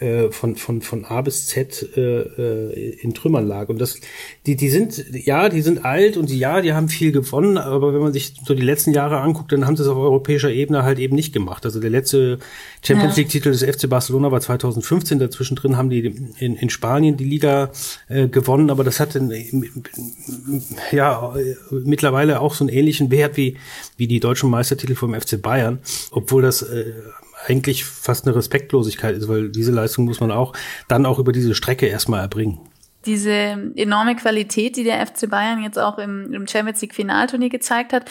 äh, 0.00 0.30
von, 0.30 0.56
von, 0.56 0.82
von 0.82 1.06
A 1.06 1.22
bis 1.22 1.46
Z 1.46 1.96
äh, 1.96 2.00
äh, 2.00 2.98
in 3.00 3.14
Trümmern 3.14 3.48
lag. 3.48 3.70
Und 3.70 3.80
das, 3.80 3.98
die, 4.44 4.54
die 4.54 4.68
sind, 4.68 5.02
ja, 5.12 5.48
die 5.48 5.62
sind 5.62 5.86
alt 5.86 6.18
und 6.18 6.28
die, 6.28 6.38
ja, 6.38 6.60
die 6.60 6.74
haben 6.74 6.90
viel 6.90 7.10
gewonnen, 7.10 7.56
aber 7.56 7.94
wenn 7.94 8.02
man 8.02 8.12
sich 8.12 8.34
so 8.44 8.52
die 8.54 8.62
letzten 8.62 8.92
Jahre 8.92 9.20
anguckt, 9.20 9.50
dann 9.50 9.66
haben 9.66 9.76
sie 9.76 9.82
es 9.82 9.88
auf 9.88 9.96
europäischer 9.96 10.50
Ebene 10.50 10.82
halt 10.82 10.98
eben 10.98 11.16
nicht 11.16 11.32
gemacht. 11.32 11.64
Also 11.64 11.80
der 11.80 11.88
letzte 11.88 12.38
Champions. 12.82 13.16
League-Titel 13.16 13.50
des 13.50 13.62
FC 13.62 13.88
Barcelona 13.88 14.30
war 14.30 14.40
2015, 14.40 15.18
dazwischen 15.18 15.56
drin 15.56 15.78
haben 15.78 15.88
die 15.88 16.00
in, 16.38 16.56
in 16.56 16.70
Spanien 16.70 17.16
die 17.16 17.24
Liga 17.24 17.70
äh, 18.08 18.28
gewonnen, 18.28 18.68
aber 18.70 18.84
das 18.84 19.00
hat 19.00 19.16
in, 19.16 19.32
ja 20.92 21.34
mittlerweile 21.70 22.40
auch 22.40 22.54
so 22.54 22.64
einen 22.64 22.68
ähnlichen 22.68 23.10
Wert 23.10 23.38
wie, 23.38 23.56
wie 23.96 24.06
die 24.06 24.20
deutschen 24.20 24.50
Meistertitel 24.50 24.94
vom 24.94 25.18
FC 25.18 25.40
Bayern, 25.40 25.78
obwohl 26.10 26.42
das 26.42 26.62
äh, 26.62 26.92
eigentlich 27.46 27.84
fast 27.84 28.26
eine 28.26 28.36
Respektlosigkeit 28.36 29.16
ist, 29.16 29.28
weil 29.28 29.50
diese 29.50 29.72
Leistung 29.72 30.04
muss 30.04 30.20
man 30.20 30.30
auch 30.30 30.52
dann 30.88 31.06
auch 31.06 31.18
über 31.18 31.32
diese 31.32 31.54
Strecke 31.54 31.86
erstmal 31.86 32.20
erbringen. 32.20 32.60
Diese 33.06 33.72
enorme 33.76 34.16
Qualität, 34.16 34.76
die 34.76 34.84
der 34.84 35.06
FC 35.06 35.30
Bayern 35.30 35.62
jetzt 35.62 35.78
auch 35.78 35.98
im, 35.98 36.32
im 36.32 36.46
Champions 36.46 36.80
League 36.82 36.94
Finalturnier 36.94 37.48
gezeigt 37.48 37.92
hat. 37.92 38.10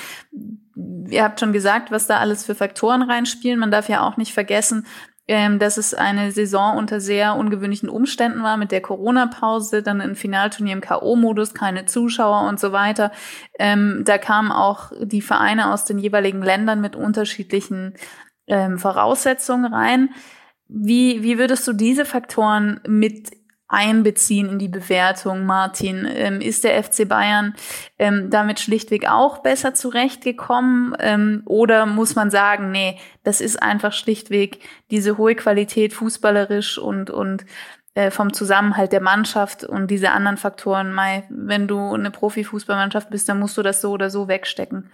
Ihr 1.10 1.24
habt 1.24 1.40
schon 1.40 1.54
gesagt, 1.54 1.92
was 1.92 2.08
da 2.08 2.18
alles 2.18 2.46
für 2.46 2.56
Faktoren 2.56 3.02
reinspielen. 3.02 3.60
Man 3.60 3.72
darf 3.72 3.90
ja 3.90 4.08
auch 4.08 4.18
nicht 4.18 4.34
vergessen, 4.34 4.86
ähm, 5.28 5.60
dass 5.60 5.78
es 5.78 5.94
eine 5.94 6.32
Saison 6.32 6.78
unter 6.78 7.02
sehr 7.02 7.36
ungewöhnlichen 7.36 7.90
Umständen 7.90 8.44
war 8.44 8.56
mit 8.56 8.72
der 8.72 8.82
Corona-Pause, 8.82 9.84
dann 9.84 10.00
ein 10.00 10.16
Finalturnier 10.16 10.74
im 10.74 10.82
K.O.-Modus, 10.82 11.54
keine 11.54 11.86
Zuschauer 11.86 12.48
und 12.48 12.60
so 12.60 12.72
weiter. 12.72 13.12
Ähm, 13.60 14.04
da 14.06 14.18
kamen 14.18 14.54
auch 14.54 14.92
die 15.02 15.22
Vereine 15.22 15.74
aus 15.74 15.84
den 15.84 16.00
jeweiligen 16.00 16.42
Ländern 16.42 16.80
mit 16.80 16.96
unterschiedlichen 16.96 17.94
ähm, 18.48 18.78
Voraussetzungen 18.80 19.74
rein. 19.74 20.10
Wie, 20.68 21.24
wie 21.24 21.38
würdest 21.38 21.68
du 21.68 21.74
diese 21.74 22.06
Faktoren 22.06 22.82
mit 22.88 23.32
einbeziehen 23.70 24.50
in 24.50 24.60
die 24.60 24.68
Bewertung, 24.68 25.46
Martin? 25.46 26.08
Ähm, 26.10 26.42
ist 26.42 26.64
der 26.64 26.82
FC 26.84 27.08
Bayern 27.08 27.54
ähm, 28.00 28.30
damit 28.30 28.60
schlichtweg 28.60 29.10
auch 29.10 29.40
besser 29.40 29.74
zurechtgekommen? 29.74 30.96
Ähm, 31.00 31.42
oder 31.46 31.86
muss 31.86 32.16
man 32.16 32.30
sagen, 32.30 32.72
nee, 32.72 33.00
das 33.24 33.42
ist 33.42 33.62
einfach 33.62 33.94
schlichtweg 33.94 34.60
diese 34.92 35.18
hohe 35.18 35.36
Qualität 35.36 35.94
fußballerisch 35.94 36.78
und, 36.78 37.10
und 37.10 37.46
äh, 37.94 38.12
vom 38.12 38.32
Zusammenhalt 38.34 38.92
der 38.92 39.02
Mannschaft 39.02 39.64
und 39.64 39.90
diese 39.90 40.12
anderen 40.12 40.38
Faktoren, 40.38 40.94
Mai, 40.94 41.24
wenn 41.30 41.68
du 41.68 41.94
eine 41.94 42.12
Profifußballmannschaft 42.12 43.10
bist, 43.10 43.28
dann 43.28 43.40
musst 43.40 43.58
du 43.58 43.64
das 43.64 43.82
so 43.82 43.92
oder 43.92 44.10
so 44.10 44.28
wegstecken. 44.28 44.92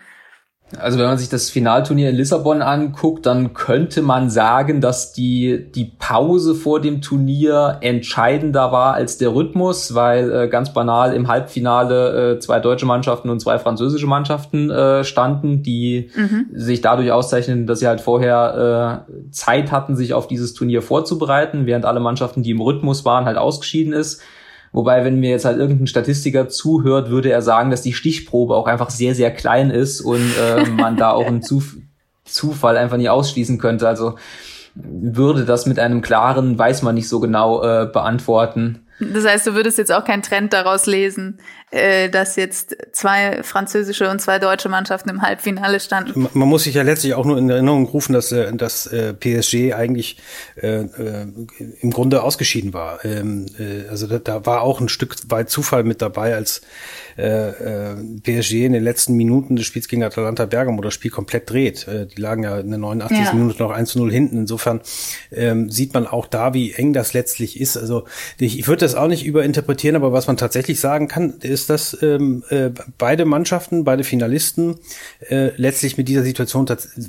Also 0.79 0.98
wenn 0.98 1.05
man 1.05 1.17
sich 1.17 1.29
das 1.29 1.50
Finalturnier 1.50 2.10
in 2.10 2.15
Lissabon 2.15 2.62
anguckt, 2.62 3.25
dann 3.25 3.53
könnte 3.53 4.01
man 4.01 4.29
sagen, 4.29 4.82
dass 4.82 5.13
die, 5.13 5.72
die 5.72 5.91
Pause 6.00 6.55
vor 6.55 6.82
dem 6.82 7.01
Turnier 7.01 7.77
entscheidender 7.82 8.72
war 8.72 8.96
als 8.96 9.17
der 9.17 9.36
Rhythmus, 9.36 9.93
weil 9.93 10.32
äh, 10.32 10.48
ganz 10.48 10.74
banal 10.74 11.13
im 11.13 11.27
Halbfinale 11.27 12.34
äh, 12.34 12.39
zwei 12.39 12.60
deutsche 12.60 12.86
Mannschaften 12.86 13.29
und 13.29 13.39
zwei 13.39 13.60
französische 13.60 14.08
Mannschaften 14.08 14.72
äh, 14.72 15.03
standen, 15.03 15.63
die 15.63 16.10
mhm. 16.15 16.48
sich 16.53 16.82
dadurch 16.82 17.12
auszeichnen, 17.12 17.67
dass 17.67 17.79
sie 17.79 17.88
halt 17.88 18.01
vorher 18.01 19.05
äh, 19.08 19.32
Zeit 19.32 19.72
hatten, 19.72 19.96
sich 19.96 20.13
auf 20.13 20.27
dieses 20.27 20.53
Turnier 20.53 20.82
vorzubereiten, 20.82 21.65
während 21.65 21.86
alle 21.86 22.00
Mannschaften, 22.00 22.41
die 22.41 22.51
im 22.51 22.62
Rhythmus 22.62 23.05
waren, 23.05 23.25
halt 23.25 23.38
ausgeschieden 23.38 23.93
ist. 23.93 24.22
Wobei, 24.74 25.06
wenn 25.06 25.20
mir 25.20 25.30
jetzt 25.30 25.46
halt 25.46 25.60
irgendein 25.60 25.88
Statistiker 25.88 26.50
zuhört, 26.50 27.10
würde 27.10 27.32
er 27.32 27.42
sagen, 27.42 27.70
dass 27.70 27.84
die 27.84 27.94
Stichprobe 27.94 28.56
auch 28.56 28.68
einfach 28.68 28.89
sehr, 28.89 29.15
sehr 29.15 29.32
klein 29.32 29.70
ist 29.70 30.01
und 30.01 30.34
äh, 30.38 30.65
man 30.70 30.98
da 30.98 31.12
auch 31.12 31.27
einen 31.27 31.42
Zuf 31.42 31.77
Zufall 32.25 32.77
einfach 32.77 32.98
nicht 32.98 33.10
ausschließen 33.10 33.58
könnte. 33.60 33.88
Also 33.88 34.15
würde 34.75 35.46
das 35.46 35.65
mit 35.65 35.77
einem 35.77 36.01
klaren, 36.01 36.58
weiß 36.58 36.82
man 36.82 36.96
nicht 36.96 37.08
so 37.08 37.20
genau 37.20 37.62
äh, 37.63 37.86
beantworten. 37.86 38.88
Das 39.00 39.25
heißt, 39.25 39.46
du 39.48 39.56
würdest 39.56 39.77
jetzt 39.77 39.92
auch 39.92 40.06
keinen 40.06 40.22
Trend 40.22 40.53
daraus 40.53 40.86
lesen, 40.86 41.39
äh, 41.74 42.10
dass 42.10 42.36
jetzt 42.36 42.77
zwei 42.92 43.42
französische 43.42 44.10
und 44.10 44.22
zwei 44.22 44.38
deutsche 44.38 44.70
Mannschaften 44.70 45.10
im 45.10 45.24
Halbfinale 45.24 45.80
standen. 45.80 46.30
Man 46.34 46.48
muss 46.48 46.65
sich 46.65 46.75
ja 46.75 46.84
letztlich 46.84 47.15
auch 47.15 47.25
nur 47.25 47.38
in 47.39 47.50
Erinnerung 47.50 47.88
rufen, 47.88 48.13
dass, 48.13 48.32
äh, 48.32 48.53
dass 48.53 48.86
äh, 48.86 49.13
PSG 49.13 49.74
eigentlich 49.74 50.18
äh, 50.62 50.82
äh, 50.82 51.27
im 51.82 51.89
Grunde 51.89 52.22
ausgeschieden 52.22 52.74
war. 52.74 53.03
Ähm, 53.03 53.48
äh, 53.58 53.89
also 53.89 54.06
da, 54.06 54.20
da 54.20 54.46
war 54.46 54.62
auch 54.62 54.82
ein 54.82 54.89
Stück 54.89 55.15
weit 55.30 55.50
Zufall 55.50 55.84
mit 55.84 56.01
dabei, 56.03 56.36
als 56.36 56.62
äh, 57.18 57.50
äh, 57.50 57.96
PSG 58.24 58.65
in 58.65 58.74
den 58.74 58.84
letzten 58.84 59.13
Minuten 59.13 59.56
des 59.56 59.65
Spiels 59.65 59.88
gegen 59.88 60.03
Atalanta 60.03 60.46
Bergamo 60.46 60.82
das 60.82 60.94
Spiel 60.94 61.12
komplett 61.12 61.50
dreht. 61.50 61.88
Äh, 61.88 62.08
die 62.08 62.22
lagen 62.22 62.44
ja 62.44 62.60
in 62.60 62.70
der 62.70 62.80
89. 62.80 63.18
Ja. 63.18 63.34
Minute 63.34 63.62
noch 63.62 63.72
1 63.72 63.92
zu 63.92 64.00
0 64.00 64.12
hinten. 64.12 64.38
Insofern 64.38 64.82
ähm, 65.32 65.70
sieht 65.70 65.94
man 65.94 66.08
auch 66.08 66.27
da, 66.27 66.53
wie 66.53 66.74
eng 66.74 66.94
das 66.94 67.13
letztlich 67.13 67.60
ist. 67.60 67.77
Also 67.77 68.06
ich, 68.38 68.60
ich 68.60 68.68
würde 68.68 68.82
das 68.82 68.96
auch 68.96 69.08
nicht 69.08 69.25
überinterpretieren, 69.25 69.96
aber 69.96 70.12
was 70.12 70.27
man 70.27 70.38
tatsächlich 70.38 70.80
sagen 70.80 71.08
kann, 71.08 71.36
ist, 71.42 71.62
dass 71.70 71.98
ähm, 72.01 72.43
äh, 72.50 72.70
beide 72.98 73.25
Mannschaften, 73.25 73.84
beide 73.84 74.03
Finalisten 74.03 74.75
äh, 75.29 75.51
letztlich 75.58 75.98
mit 75.98 76.08
dieser 76.08 76.24
Situation 76.24 76.67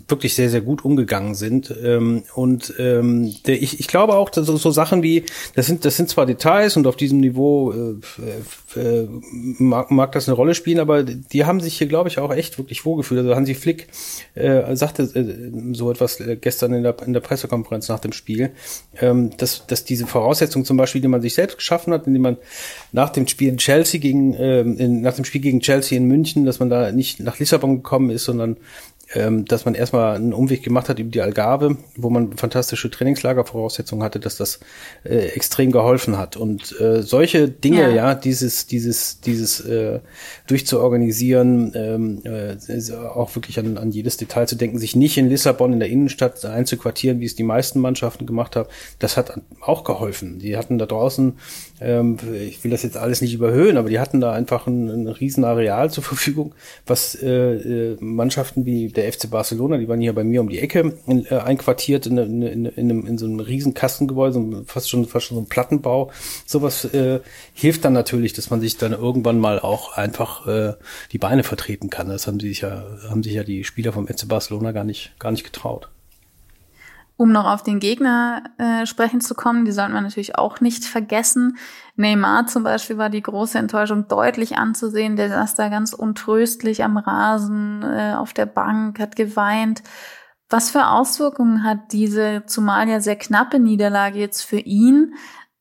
wirklich 0.09 0.35
sehr, 0.35 0.51
sehr 0.51 0.61
gut 0.61 0.85
umgegangen 0.85 1.35
sind. 1.35 1.75
Ähm, 1.83 2.25
und 2.35 2.75
ähm, 2.79 3.35
der, 3.47 3.63
ich, 3.63 3.81
ich 3.81 3.89
glaube 3.89 4.15
auch, 4.15 4.31
dass 4.31 4.47
so, 4.47 4.57
so 4.57 4.71
Sachen 4.71 5.03
wie, 5.03 5.25
das 5.55 5.67
sind, 5.67 5.85
das 5.85 5.97
sind 5.97 6.09
zwar 6.09 6.27
Details 6.27 6.77
und 6.77 6.87
auf 6.87 6.97
diesem 6.97 7.21
Niveau 7.21 7.73
äh, 7.73 8.79
äh, 8.79 9.09
mag, 9.59 9.91
mag 9.91 10.13
das 10.13 10.29
eine 10.29 10.37
Rolle 10.37 10.55
spielen, 10.55 10.81
aber 10.81 11.03
die 11.03 11.45
haben 11.45 11.61
sich 11.61 11.79
hier, 11.79 11.87
glaube 11.87 12.09
ich, 12.09 12.19
auch 12.19 12.33
echt 12.33 12.59
wirklich 12.59 12.85
wohlgefühlt. 12.85 13.21
Also 13.21 13.35
Hansi 13.35 13.55
Flick 13.55 13.89
äh, 14.35 14.75
sagte 14.77 15.03
äh, 15.03 15.75
so 15.75 15.91
etwas 15.91 16.19
gestern 16.41 16.75
in 16.75 16.83
der, 16.83 16.97
in 17.05 17.13
der 17.13 17.21
Pressekonferenz 17.21 17.89
nach 17.89 18.01
dem 18.01 18.13
Spiel, 18.13 18.51
ähm, 19.01 19.37
dass, 19.37 19.67
dass 19.67 19.85
diese 19.85 20.07
Voraussetzungen 20.07 20.65
zum 20.65 20.77
Beispiel, 20.77 21.01
die 21.01 21.09
man 21.09 21.23
sich 21.23 21.35
selbst 21.35 21.59
geschaffen 21.59 21.93
hat, 21.93 22.07
indem 22.07 22.23
man 22.23 22.37
nach 22.93 23.11
dem 23.11 23.27
Spiel 23.27 23.49
in 23.49 23.59
Chelsea 23.59 24.01
gegen, 24.01 24.35
äh, 24.45 24.61
in, 24.61 25.01
nach 25.01 25.15
dem 25.15 25.25
Spiel 25.25 25.41
gegen 25.41 25.61
Chelsea 25.61 25.97
in 25.97 26.05
München, 26.07 26.45
dass 26.45 26.59
man 26.59 26.71
da 26.71 26.93
nicht 26.93 27.21
nach 27.21 27.39
Lissabon 27.39 27.77
gekommen 27.77 28.11
ist, 28.11 28.25
sondern 28.25 28.57
ähm, 29.15 29.45
dass 29.45 29.65
man 29.65 29.75
erstmal 29.75 30.17
einen 30.17 30.33
Umweg 30.33 30.63
gemacht 30.63 30.89
hat 30.89 30.99
über 30.99 31.11
die 31.11 31.21
Algarve, 31.21 31.77
wo 31.97 32.11
man 32.11 32.33
fantastische 32.37 32.91
Trainingslagervoraussetzungen 32.91 34.03
hatte, 34.05 34.19
dass 34.19 34.37
das 34.37 34.61
äh, 35.05 35.29
extrem 35.29 35.73
geholfen 35.73 36.19
hat. 36.19 36.37
Und 36.37 36.79
äh, 36.81 37.03
solche 37.03 37.49
Dinge, 37.49 37.83
ja, 37.83 37.91
ja 37.91 38.15
dieses, 38.15 38.67
dieses, 38.67 39.21
dieses 39.21 39.61
äh, 39.61 40.01
durchzuorganisieren, 40.47 41.73
ähm, 41.75 42.23
äh, 42.25 42.57
auch 43.15 43.35
wirklich 43.37 43.59
an, 43.59 43.79
an 43.79 43.91
jedes 43.91 44.17
Detail 44.17 44.47
zu 44.47 44.57
denken, 44.57 44.79
sich 44.79 44.97
nicht 44.97 45.17
in 45.19 45.29
Lissabon 45.29 45.73
in 45.73 45.81
der 45.81 45.89
Innenstadt 45.89 46.45
einzuquartieren, 46.45 47.21
wie 47.21 47.27
es 47.27 47.37
die 47.37 47.43
meisten 47.43 47.81
Mannschaften 47.81 48.27
gemacht 48.27 48.57
haben, 48.57 48.69
das 48.99 49.17
hat 49.17 49.39
auch 49.61 49.85
geholfen. 49.85 50.39
Die 50.39 50.57
hatten 50.57 50.79
da 50.79 50.87
draußen, 50.87 51.35
ähm, 51.81 52.19
ich 52.49 52.63
will 52.63 52.71
das 52.71 52.83
jetzt 52.83 52.97
alles 52.97 53.21
nicht 53.21 53.35
überhöhen, 53.35 53.77
aber 53.77 53.89
die 53.89 53.99
hatten 53.99 54.21
da 54.21 54.33
einfach 54.33 54.67
ein, 54.67 54.89
ein 54.89 55.09
riesen 55.09 55.45
Areal 55.45 55.91
zur 55.91 56.05
Verfügung, 56.05 56.55
was 56.87 57.15
äh, 57.17 57.29
äh 57.29 57.97
Mannschaften 58.01 58.65
wie 58.65 58.89
der 58.89 59.13
FC 59.13 59.29
Barcelona, 59.29 59.79
die 59.79 59.89
waren 59.89 60.01
hier 60.01 60.15
bei 60.15 60.25
mir 60.25 60.41
um 60.41 60.49
die 60.49 60.61
Ecke 60.61 60.95
in, 61.07 61.27
äh, 61.27 61.37
einquartiert 61.37 62.07
in, 62.07 62.19
in, 62.19 62.43
in, 62.43 62.67
in, 62.67 62.91
einem, 62.91 63.07
in 63.07 63.19
so 63.19 63.27
einem 63.27 63.41
riesen 63.41 63.75
Kastengebäude, 63.75 64.65
fast 64.67 64.89
schon, 64.89 65.07
fast 65.07 65.27
schon 65.27 65.37
so 65.37 65.43
ein 65.43 65.49
Plattenbau. 65.49 66.11
Sowas 66.47 66.85
äh, 66.85 67.21
hilft 67.55 67.85
dann 67.85 67.93
natürlich, 67.93 68.33
dass 68.33 68.51
man 68.51 68.61
sich 68.61 68.77
dann 68.77 68.93
irgendwann 68.93 69.39
mal 69.39 69.59
auch 69.59 69.97
einfach 69.97 70.47
äh, 70.47 70.75
die 71.13 71.19
Beine 71.19 71.43
vertreten 71.43 71.91
kann. 71.91 72.09
Das 72.09 72.27
haben 72.27 72.39
sich 72.39 72.61
ja, 72.61 72.85
haben 73.09 73.23
sich 73.23 73.35
ja 73.35 73.43
die 73.43 73.65
Spieler 73.65 73.93
vom 73.93 74.07
FC 74.07 74.29
Barcelona 74.29 74.73
gar 74.73 74.85
nicht, 74.85 75.15
gar 75.19 75.33
nicht 75.33 75.45
getraut. 75.45 75.89
Um 77.17 77.31
noch 77.31 77.45
auf 77.45 77.63
den 77.63 77.79
Gegner 77.79 78.43
äh, 78.59 78.87
sprechen 78.87 79.21
zu 79.21 79.35
kommen, 79.35 79.65
die 79.65 79.71
sollten 79.71 79.93
wir 79.93 80.01
natürlich 80.01 80.37
auch 80.37 80.61
nicht 80.61 80.85
vergessen. 80.85 81.57
Neymar 81.95 82.47
zum 82.49 82.65
Beispiel 82.65 82.99
war 82.99 83.09
die 83.09 83.23
große 83.23 83.57
Enttäuschung 83.57 84.09
deutlich 84.09 84.59
anzusehen. 84.59 85.15
Der 85.15 85.29
saß 85.29 85.55
da 85.55 85.69
ganz 85.69 85.93
untröstlich 85.93 86.83
am 86.83 86.97
Rasen, 86.97 87.83
äh, 87.85 88.15
auf 88.17 88.33
der 88.33 88.47
Bank, 88.47 88.99
hat 88.99 89.15
geweint. 89.15 89.85
Was 90.51 90.71
für 90.71 90.89
Auswirkungen 90.89 91.63
hat 91.63 91.93
diese 91.93 92.45
zumal 92.47 92.89
ja 92.89 93.01
sehr 93.01 93.17
knappe 93.17 93.61
Niederlage 93.61 94.19
jetzt 94.19 94.43
für 94.43 94.59
ihn, 94.59 95.15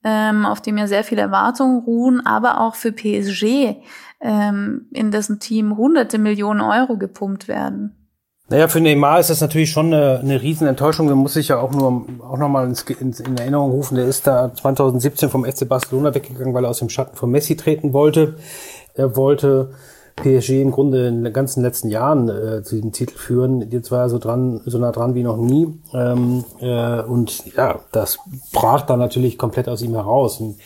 ähm, 0.03 0.45
auf 0.47 0.59
dem 0.59 0.77
ja 0.77 0.87
sehr 0.87 1.03
viele 1.03 1.21
Erwartungen 1.21 1.79
ruhen, 1.79 2.25
aber 2.25 2.61
auch 2.61 2.75
für 2.75 2.91
PSG, 2.91 3.77
ähm, 4.21 4.87
in 4.91 5.11
dessen 5.11 5.39
Team 5.39 5.77
hunderte 5.77 6.17
Millionen 6.17 6.61
Euro 6.61 6.97
gepumpt 6.97 7.47
werden? 7.47 8.02
Naja, 8.53 8.67
für 8.67 8.81
Neymar 8.81 9.19
ist 9.19 9.31
das 9.31 9.41
natürlich 9.41 9.71
schon 9.71 9.91
eine, 9.91 10.19
eine 10.19 10.39
Riesenenttäuschung. 10.39 11.07
Der 11.07 11.15
muss 11.15 11.33
sich 11.33 11.47
ja 11.47 11.59
auch 11.59 11.71
nur 11.71 12.05
auch 12.21 12.37
nochmal 12.37 12.71
in 12.99 13.37
Erinnerung 13.39 13.71
rufen. 13.71 13.95
Der 13.95 14.05
ist 14.05 14.27
da 14.27 14.53
2017 14.53 15.31
vom 15.31 15.43
FC 15.43 15.67
Barcelona 15.67 16.13
weggegangen, 16.13 16.53
weil 16.53 16.63
er 16.63 16.69
aus 16.69 16.77
dem 16.77 16.89
Schatten 16.89 17.17
von 17.17 17.31
Messi 17.31 17.57
treten 17.57 17.93
wollte. 17.93 18.35
Er 18.93 19.15
wollte 19.15 19.71
PSG 20.17 20.61
im 20.61 20.69
Grunde 20.69 21.07
in 21.07 21.23
den 21.23 21.33
ganzen 21.33 21.63
letzten 21.63 21.89
Jahren 21.89 22.29
äh, 22.29 22.61
zu 22.61 22.75
diesem 22.75 22.91
Titel 22.91 23.17
führen. 23.17 23.71
Jetzt 23.71 23.89
war 23.89 24.01
er 24.01 24.09
so 24.09 24.19
dran, 24.19 24.61
so 24.67 24.77
nah 24.77 24.91
dran 24.91 25.15
wie 25.15 25.23
noch 25.23 25.37
nie. 25.37 25.73
Ähm, 25.91 26.45
äh, 26.59 27.01
und 27.01 27.55
ja, 27.55 27.79
das 27.91 28.19
brach 28.51 28.83
dann 28.83 28.99
natürlich 28.99 29.39
komplett 29.39 29.67
aus 29.67 29.81
ihm 29.81 29.95
heraus. 29.95 30.39
Und 30.39 30.57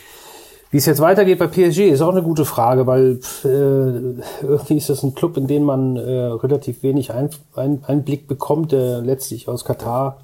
wie 0.72 0.78
es 0.78 0.86
jetzt 0.86 1.00
weitergeht 1.00 1.40
bei 1.40 1.48
PSG 1.48 1.90
ist 1.90 2.02
auch 2.02 2.12
eine 2.12 2.24
gute 2.24 2.46
Frage, 2.46 2.88
weil 2.88 3.20
äh, 3.44 4.46
irgendwie 4.46 4.78
ist 4.78 4.90
das 4.90 5.04
ein 5.04 5.16
Club, 5.16 5.38
in 5.38 5.48
den 5.48 5.64
man 5.64 5.96
äh, 5.96 6.02
relativ 6.02 6.84
wenig 6.84 7.12
ein, 7.12 7.30
ein, 7.56 7.84
Einblick 7.86 8.28
bekommt, 8.28 8.72
der 8.74 9.02
letztlich 9.02 9.48
aus 9.48 9.64
Katar 9.64 10.20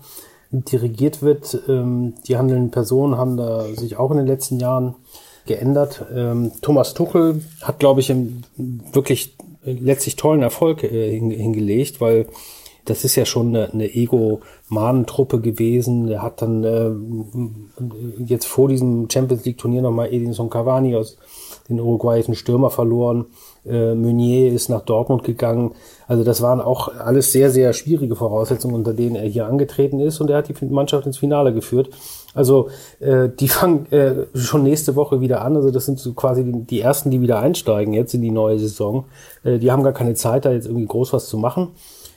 dirigiert 0.51 1.21
wird. 1.21 1.63
Ähm, 1.67 2.15
die 2.27 2.37
handelnden 2.37 2.71
Personen 2.71 3.17
haben 3.17 3.37
da 3.37 3.63
sich 3.73 3.97
auch 3.97 4.11
in 4.11 4.17
den 4.17 4.27
letzten 4.27 4.59
Jahren 4.59 4.95
geändert. 5.45 6.05
Ähm, 6.13 6.51
Thomas 6.61 6.93
Tuchel 6.93 7.41
hat, 7.61 7.79
glaube 7.79 8.01
ich, 8.01 8.11
einen 8.11 8.43
wirklich 8.91 9.35
letztlich 9.63 10.15
tollen 10.15 10.41
Erfolg 10.41 10.83
äh, 10.83 11.17
hingelegt, 11.17 12.01
weil 12.01 12.27
das 12.85 13.03
ist 13.03 13.15
ja 13.15 13.25
schon 13.25 13.49
eine, 13.49 13.71
eine 13.71 13.93
Ego-Manentruppe 13.93 15.39
gewesen. 15.39 16.07
Der 16.07 16.21
hat 16.21 16.41
dann 16.41 16.63
äh, 16.63 16.91
jetzt 18.25 18.45
vor 18.45 18.67
diesem 18.67 19.09
Champions 19.09 19.45
League-Turnier 19.45 19.81
nochmal 19.81 20.13
Edinson 20.13 20.49
Cavani 20.49 20.95
aus 20.95 21.17
den 21.69 21.79
uruguayischen 21.79 22.35
Stürmer 22.35 22.69
verloren. 22.69 23.25
Äh, 23.65 23.95
Meunier 23.95 24.51
ist 24.51 24.69
nach 24.69 24.81
Dortmund 24.81 25.23
gegangen. 25.23 25.71
Also 26.07 26.23
das 26.23 26.41
waren 26.41 26.59
auch 26.59 26.89
alles 26.89 27.31
sehr, 27.31 27.49
sehr 27.49 27.71
schwierige 27.73 28.15
Voraussetzungen, 28.15 28.75
unter 28.75 28.93
denen 28.93 29.15
er 29.15 29.27
hier 29.27 29.47
angetreten 29.47 29.99
ist 29.99 30.19
und 30.19 30.29
er 30.29 30.37
hat 30.37 30.49
die 30.49 30.65
Mannschaft 30.65 31.05
ins 31.05 31.17
Finale 31.17 31.53
geführt. 31.53 31.89
Also 32.33 32.69
äh, 32.99 33.29
die 33.29 33.47
fangen 33.47 33.91
äh, 33.91 34.25
schon 34.33 34.63
nächste 34.63 34.95
Woche 34.95 35.21
wieder 35.21 35.41
an. 35.43 35.55
Also 35.55 35.71
das 35.71 35.85
sind 35.85 35.99
so 35.99 36.13
quasi 36.13 36.43
die, 36.43 36.63
die 36.63 36.81
ersten, 36.81 37.11
die 37.11 37.21
wieder 37.21 37.39
einsteigen 37.39 37.93
jetzt 37.93 38.13
in 38.13 38.21
die 38.21 38.31
neue 38.31 38.59
Saison. 38.59 39.05
Äh, 39.43 39.59
die 39.59 39.71
haben 39.71 39.83
gar 39.83 39.93
keine 39.93 40.15
Zeit, 40.15 40.45
da 40.45 40.51
jetzt 40.51 40.65
irgendwie 40.65 40.87
groß 40.87 41.13
was 41.13 41.27
zu 41.27 41.37
machen. 41.37 41.69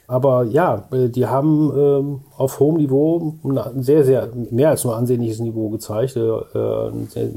Aber 0.08 0.44
ja, 0.44 0.88
äh, 0.92 1.08
die 1.08 1.26
haben 1.26 1.72
ähm, 1.76 2.20
auf 2.36 2.60
hohem 2.60 2.76
Niveau 2.76 3.34
ein 3.44 3.82
sehr, 3.82 4.04
sehr, 4.04 4.30
mehr 4.50 4.70
als 4.70 4.84
nur 4.84 4.96
ansehnliches 4.96 5.40
Niveau 5.40 5.68
gezeigt. 5.70 6.16
Äh, 6.16 7.30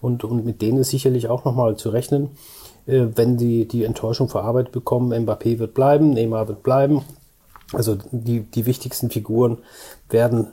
und, 0.00 0.24
und 0.24 0.44
mit 0.44 0.62
denen 0.62 0.78
ist 0.78 0.90
sicherlich 0.90 1.28
auch 1.28 1.44
nochmal 1.44 1.76
zu 1.76 1.90
rechnen, 1.90 2.30
äh, 2.86 3.06
wenn 3.14 3.38
sie 3.38 3.66
die 3.68 3.84
Enttäuschung 3.84 4.28
verarbeitet 4.28 4.72
bekommen. 4.72 5.12
Mbappé 5.12 5.58
wird 5.58 5.74
bleiben, 5.74 6.10
Neymar 6.10 6.48
wird 6.48 6.62
bleiben. 6.62 7.02
Also 7.72 7.96
die, 8.10 8.40
die 8.40 8.66
wichtigsten 8.66 9.10
Figuren 9.10 9.58
werden 10.08 10.48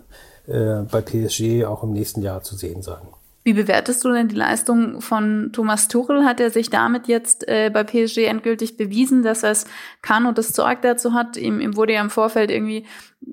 äh, 0.47 0.81
bei 0.91 1.01
PSG 1.01 1.65
auch 1.65 1.83
im 1.83 1.93
nächsten 1.93 2.21
Jahr 2.21 2.43
zu 2.43 2.55
sehen 2.55 2.81
sein. 2.81 3.01
Wie 3.45 3.53
bewertest 3.53 4.05
du 4.05 4.11
denn 4.11 4.29
die 4.29 4.35
Leistung 4.35 5.01
von 5.01 5.49
Thomas 5.51 5.89
Tuchel? 5.89 6.23
Hat 6.23 6.39
er 6.39 6.49
sich 6.49 6.69
damit 6.69 7.07
jetzt 7.07 7.45
äh, 7.49 7.69
bei 7.73 7.83
PSG 7.83 8.19
endgültig 8.19 8.77
bewiesen, 8.77 9.21
dass 9.21 9.43
er 9.43 9.51
es 9.51 9.65
kann 10.01 10.25
und 10.25 10.37
das 10.37 10.53
Zeug 10.53 10.81
dazu 10.81 11.13
hat? 11.13 11.35
Ihm, 11.35 11.59
ihm 11.59 11.75
wurde 11.75 11.93
ja 11.93 12.01
im 12.01 12.09
Vorfeld 12.09 12.49
irgendwie 12.49 12.85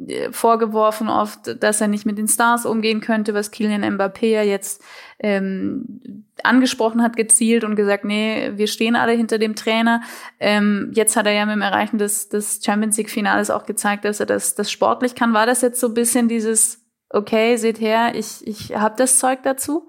äh, 0.08 0.32
vorgeworfen 0.32 1.08
oft, 1.08 1.62
dass 1.62 1.80
er 1.80 1.86
nicht 1.86 2.06
mit 2.06 2.18
den 2.18 2.26
Stars 2.26 2.66
umgehen 2.66 3.00
könnte, 3.00 3.34
was 3.34 3.52
Kylian 3.52 3.84
Mbappé 3.84 4.26
ja 4.26 4.42
jetzt 4.42 4.82
ähm, 5.20 6.24
angesprochen 6.42 7.02
hat, 7.02 7.16
gezielt 7.16 7.62
und 7.62 7.76
gesagt, 7.76 8.04
nee, 8.04 8.50
wir 8.56 8.66
stehen 8.66 8.96
alle 8.96 9.12
hinter 9.12 9.38
dem 9.38 9.54
Trainer. 9.54 10.02
Ähm, 10.40 10.90
jetzt 10.92 11.14
hat 11.14 11.26
er 11.26 11.32
ja 11.32 11.46
mit 11.46 11.54
dem 11.54 11.62
Erreichen 11.62 11.98
des, 11.98 12.28
des 12.28 12.60
Champions 12.64 12.96
League-Finales 12.96 13.50
auch 13.50 13.64
gezeigt, 13.64 14.04
dass 14.04 14.18
er 14.18 14.26
das, 14.26 14.56
das 14.56 14.72
sportlich 14.72 15.14
kann. 15.14 15.34
War 15.34 15.46
das 15.46 15.62
jetzt 15.62 15.78
so 15.78 15.86
ein 15.86 15.94
bisschen 15.94 16.26
dieses, 16.26 16.84
okay, 17.10 17.56
seht 17.56 17.80
her, 17.80 18.12
ich, 18.16 18.44
ich 18.44 18.74
habe 18.74 18.96
das 18.96 19.20
Zeug 19.20 19.44
dazu? 19.44 19.86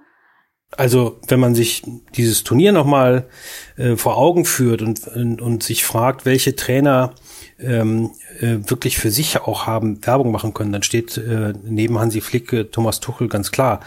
Also 0.78 1.20
wenn 1.28 1.40
man 1.40 1.54
sich 1.54 1.84
dieses 2.16 2.44
Turnier 2.44 2.72
nochmal 2.72 3.26
äh, 3.76 3.98
vor 3.98 4.18
Augen 4.18 4.46
führt 4.46 4.82
und, 4.82 5.06
und, 5.08 5.42
und, 5.42 5.64
sich 5.64 5.84
fragt, 5.84 6.26
welche 6.26 6.56
Trainer 6.56 7.14
ähm, 7.60 8.12
äh, 8.40 8.58
wirklich 8.68 8.98
für 8.98 9.12
sich 9.12 9.38
auch 9.42 9.68
haben 9.68 10.06
Werbung 10.06 10.32
machen 10.32 10.54
können, 10.54 10.72
dann 10.72 10.84
steht 10.84 11.18
äh, 11.18 11.54
neben 11.64 12.00
Hansi 12.00 12.22
Flick 12.22 12.54
äh, 12.54 12.64
Thomas 12.64 13.02
Tuchel 13.02 13.28
ganz 13.28 13.52
klar 13.52 13.82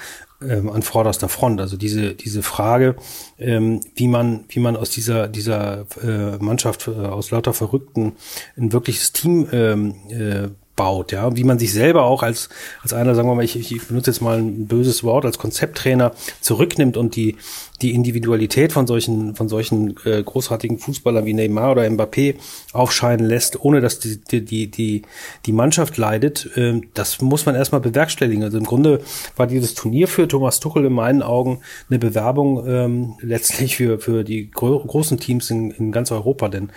ähm, 0.47 0.71
an 0.71 0.83
vorderster 0.83 1.29
Front. 1.31 1.61
Also 1.61 1.77
diese 1.79 2.15
diese 2.15 2.43
Frage, 2.43 2.97
ähm, 3.39 3.81
wie 3.95 4.09
man 4.09 4.45
wie 4.49 4.61
man 4.61 4.77
aus 4.77 4.91
dieser 4.91 5.29
dieser 5.29 5.87
äh, 6.03 6.37
Mannschaft 6.39 6.89
äh, 6.89 6.91
aus 6.91 7.31
lauter 7.31 7.55
Verrückten 7.55 8.13
ein 8.57 8.73
wirkliches 8.73 9.13
Team 9.13 9.49
ähm, 9.53 9.95
äh, 10.11 10.49
baut, 10.77 11.13
ja, 11.13 11.37
wie 11.37 11.45
man 11.45 11.59
sich 11.59 11.73
selber 11.73 12.05
auch 12.05 12.23
als, 12.23 12.49
als 12.83 12.93
einer, 12.93 13.15
sagen 13.15 13.29
wir 13.29 13.35
mal, 13.35 13.45
ich, 13.45 13.57
ich 13.57 13.87
benutze 13.87 14.11
jetzt 14.11 14.21
mal 14.21 14.39
ein 14.39 14.67
böses 14.67 15.05
Wort, 15.05 15.25
als 15.25 15.39
Konzepttrainer 15.39 16.13
zurücknimmt 16.41 16.97
und 16.97 17.15
die, 17.17 17.37
die 17.83 17.93
Individualität 17.93 18.73
von 18.73 18.87
solchen, 18.87 19.35
von 19.35 19.49
solchen 19.49 19.97
äh, 20.05 20.23
großartigen 20.23 20.79
Fußballern 20.79 21.27
wie 21.27 21.35
Neymar 21.35 21.73
oder 21.73 21.83
Mbappé 21.83 22.37
aufscheinen 22.73 23.27
lässt, 23.27 23.63
ohne 23.63 23.81
dass 23.81 24.01
die, 24.01 24.21
die, 24.21 24.71
die, 24.71 25.03
die, 25.47 25.53
Mannschaft 25.53 25.97
leidet, 25.97 26.57
äh, 26.57 26.81
das 26.95 27.21
muss 27.21 27.47
man 27.47 27.55
erstmal 27.55 27.81
bewerkstelligen. 27.81 28.43
Also 28.43 28.59
im 28.59 28.65
Grunde 28.65 29.01
war 29.37 29.47
dieses 29.47 29.75
Turnier 29.75 30.09
für 30.09 30.27
Thomas 30.27 30.61
Tuchel 30.61 30.85
in 30.87 30.93
meinen 30.93 31.23
Augen 31.23 31.61
eine 31.89 31.99
Bewerbung 31.99 32.67
ähm, 32.67 33.15
letztlich 33.21 33.77
für, 33.77 33.99
für 33.99 34.25
die 34.25 34.51
gro 34.51 34.79
großen 34.79 35.19
Teams 35.19 35.51
in, 35.51 35.71
in 35.73 35.93
ganz 35.93 36.11
Europa, 36.11 36.49
denn 36.49 36.71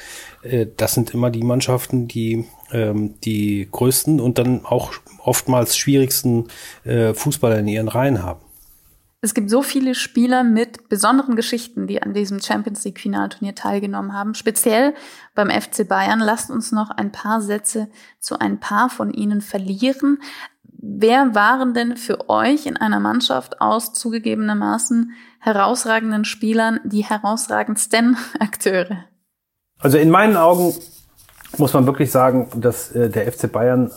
äh, 0.44 0.68
das 0.78 0.94
sind 0.94 1.14
immer 1.14 1.30
die 1.30 1.44
Mannschaften, 1.44 2.08
die 2.08 2.46
ähm, 2.72 3.20
die 3.22 3.68
größten 3.72 4.20
und 4.20 4.38
dann 4.38 4.66
auch 4.66 4.92
oftmals 5.24 5.78
schwierigsten 5.78 6.48
äh, 6.84 7.14
Fußballer 7.14 7.60
in 7.60 7.68
ihren 7.68 7.88
Reihen 7.88 8.24
haben. 8.24 8.42
Es 9.20 9.34
gibt 9.34 9.50
so 9.50 9.64
viele 9.64 9.96
Spieler 9.96 10.44
mit 10.44 10.90
besonderen 10.90 11.36
Geschichten, 11.36 11.88
die 11.88 12.02
an 12.02 12.14
diesem 12.14 12.40
Champions 12.40 12.86
League 12.86 13.00
Finalturnier 13.00 13.56
teilgenommen 13.56 14.14
haben. 14.14 14.36
Speziell 14.36 14.94
beim 15.34 15.50
FC 15.50 15.88
Bayern. 15.88 16.20
Lasst 16.20 16.52
uns 16.52 16.72
noch 16.72 16.92
ein 16.92 17.12
paar 17.12 17.42
Sätze 17.42 17.90
zu 18.20 18.38
ein 18.40 18.60
paar 18.60 18.90
von 18.90 19.12
ihnen 19.12 19.42
verlieren. 19.42 20.20
Wer 20.64 21.34
waren 21.34 21.74
denn 21.74 21.98
für 21.98 22.30
euch 22.30 22.68
in 22.68 22.78
einer 22.78 23.00
Mannschaft 23.00 23.60
aus 23.60 23.92
zugegebenermaßen 23.94 25.12
herausragenden 25.40 26.24
Spielern 26.24 26.80
die 26.84 27.04
herausragendsten 27.04 28.18
Akteure? 28.40 29.06
Also 29.80 29.98
in 29.98 30.12
meinen 30.12 30.38
Augen 30.38 30.76
muss 31.58 31.74
man 31.74 31.86
wirklich 31.86 32.12
sagen, 32.12 32.50
dass 32.56 32.92
äh, 32.92 33.10
der 33.10 33.32
FC 33.32 33.52
Bayern 33.52 33.92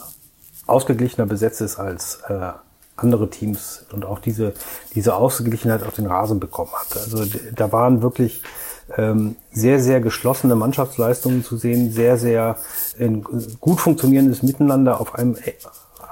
ausgeglichener 0.66 1.26
besetzt 1.26 1.60
ist 1.60 1.78
als 1.78 2.20
äh, 2.28 2.52
andere 2.96 3.30
Teams 3.30 3.86
und 3.92 4.04
auch 4.04 4.18
diese, 4.18 4.52
diese 4.94 5.14
Ausgeglichenheit 5.14 5.82
auf 5.82 5.94
den 5.94 6.06
Rasen 6.06 6.38
bekommen 6.38 6.70
hat. 6.72 6.96
Also 6.96 7.24
da 7.54 7.72
waren 7.72 8.02
wirklich 8.02 8.42
ähm, 8.96 9.36
sehr, 9.52 9.80
sehr 9.80 10.00
geschlossene 10.00 10.54
Mannschaftsleistungen 10.54 11.44
zu 11.44 11.56
sehen, 11.56 11.90
sehr, 11.92 12.18
sehr 12.18 12.56
ein 12.98 13.24
gut 13.60 13.80
funktionierendes 13.80 14.42
Miteinander 14.42 15.00
auf 15.00 15.14
einem 15.14 15.36
äh, 15.36 15.52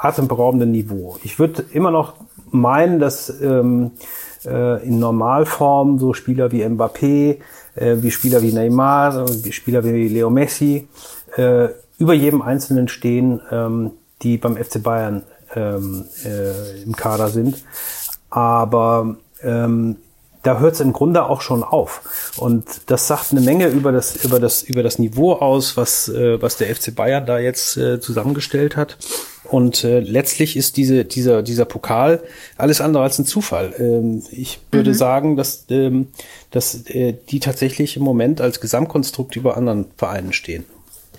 atemberaubenden 0.01 0.70
Niveau. 0.70 1.18
Ich 1.24 1.38
würde 1.38 1.64
immer 1.72 1.90
noch 1.90 2.14
meinen, 2.51 2.98
dass 2.98 3.29
ähm, 3.40 3.92
äh, 4.44 4.87
in 4.87 4.98
Normalform 4.98 5.98
so 5.98 6.14
Spieler 6.14 6.53
wie 6.53 6.64
Mbappé, 6.64 7.38
äh, 7.74 7.96
wie 7.96 8.11
Spieler 8.11 8.42
wie 8.42 8.53
Neymar, 8.53 9.29
wie 9.44 9.53
Spieler 9.53 9.85
wie 9.85 10.09
Leo 10.09 10.31
Messi 10.31 10.88
äh, 11.38 11.68
über 11.98 12.14
jedem 12.14 12.42
Einzelnen 12.42 12.88
stehen, 12.88 13.40
ähm, 13.51 13.92
die 14.22 14.37
beim 14.37 14.57
FC 14.57 14.83
Bayern 14.83 15.22
ähm, 15.55 16.05
äh, 16.24 16.83
im 16.83 16.94
Kader 16.94 17.29
sind. 17.29 17.64
Aber 18.31 19.16
ähm, 19.42 19.96
da 20.42 20.61
hört 20.61 20.74
es 20.74 20.81
im 20.81 20.92
Grunde 20.92 21.24
auch 21.24 21.40
schon 21.40 21.62
auf. 21.62 22.33
Und 22.37 22.64
das 22.87 23.07
sagt 23.07 23.33
eine 23.33 23.40
Menge 23.40 23.68
über 23.68 23.92
das, 23.92 24.24
über 24.24 24.38
das, 24.38 24.62
über 24.62 24.83
das 24.83 24.98
Niveau 24.98 25.33
aus, 25.33 25.77
was, 25.77 26.09
äh, 26.09 26.40
was 26.40 26.57
der 26.57 26.74
FC 26.74 26.94
Bayern 26.94 27.27
da 27.27 27.38
jetzt 27.38 27.77
äh, 27.77 28.01
zusammengestellt 28.01 28.77
hat. 28.77 28.96
Und 29.44 29.83
äh, 29.83 30.01
letztlich 30.01 30.57
ist 30.57 30.77
diese, 30.77 31.05
dieser, 31.05 31.42
dieser 31.42 31.64
Pokal 31.64 32.22
alles 32.57 32.81
andere 32.81 33.03
als 33.03 33.18
ein 33.18 33.24
Zufall. 33.24 33.74
Ähm, 33.79 34.22
ich 34.31 34.61
würde 34.70 34.90
mhm. 34.90 34.94
sagen, 34.94 35.37
dass, 35.37 35.64
ähm, 35.70 36.09
dass 36.51 36.87
äh, 36.87 37.14
die 37.31 37.40
tatsächlich 37.40 37.96
im 37.96 38.03
Moment 38.03 38.40
als 38.40 38.61
Gesamtkonstrukt 38.61 39.37
über 39.37 39.57
anderen 39.57 39.87
Vereinen 39.96 40.33
stehen. 40.33 40.64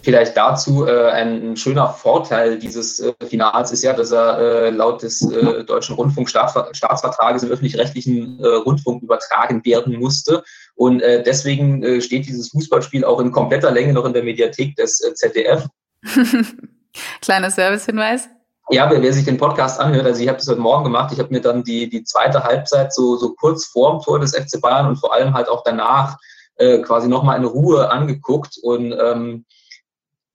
Vielleicht 0.01 0.37
dazu 0.37 0.87
äh, 0.87 1.09
ein 1.09 1.57
schöner 1.57 1.89
Vorteil 1.89 2.57
dieses 2.57 2.99
äh, 2.99 3.13
Finals 3.27 3.71
ist 3.71 3.83
ja, 3.83 3.93
dass 3.93 4.11
er 4.11 4.37
äh, 4.37 4.69
laut 4.69 5.03
des 5.03 5.21
äh, 5.29 5.63
Deutschen 5.65 5.95
Rundfunkstaatsvertrages 5.95 7.43
im 7.43 7.51
öffentlich-rechtlichen 7.51 8.39
äh, 8.39 8.47
Rundfunk 8.47 9.03
übertragen 9.03 9.63
werden 9.65 9.99
musste. 9.99 10.43
Und 10.75 11.01
äh, 11.01 11.21
deswegen 11.21 12.01
steht 12.01 12.25
dieses 12.27 12.49
Fußballspiel 12.49 13.03
auch 13.03 13.19
in 13.19 13.31
kompletter 13.31 13.71
Länge 13.71 13.91
noch 13.91 14.05
in 14.05 14.13
der 14.13 14.23
Mediathek 14.23 14.75
des 14.77 14.97
ZDF. 15.15 15.65
Kleiner 17.21 17.51
Servicehinweis. 17.51 18.29
Ja, 18.69 18.89
wer, 18.89 19.01
wer 19.01 19.11
sich 19.11 19.25
den 19.25 19.37
Podcast 19.37 19.79
anhört, 19.79 20.05
also 20.05 20.21
ich 20.21 20.29
habe 20.29 20.37
das 20.37 20.47
heute 20.47 20.61
Morgen 20.61 20.85
gemacht, 20.85 21.11
ich 21.11 21.19
habe 21.19 21.33
mir 21.33 21.41
dann 21.41 21.63
die, 21.63 21.89
die 21.89 22.03
zweite 22.03 22.43
Halbzeit 22.43 22.93
so, 22.93 23.17
so 23.17 23.33
kurz 23.33 23.65
vorm 23.65 24.01
Tor 24.01 24.19
des 24.19 24.35
FC 24.35 24.61
Bayern 24.61 24.87
und 24.87 24.95
vor 24.97 25.13
allem 25.13 25.33
halt 25.33 25.49
auch 25.49 25.63
danach 25.63 26.17
quasi 26.83 27.07
nochmal 27.07 27.37
in 27.37 27.45
Ruhe 27.45 27.89
angeguckt 27.89 28.57
und 28.61 28.91
ähm, 28.91 29.45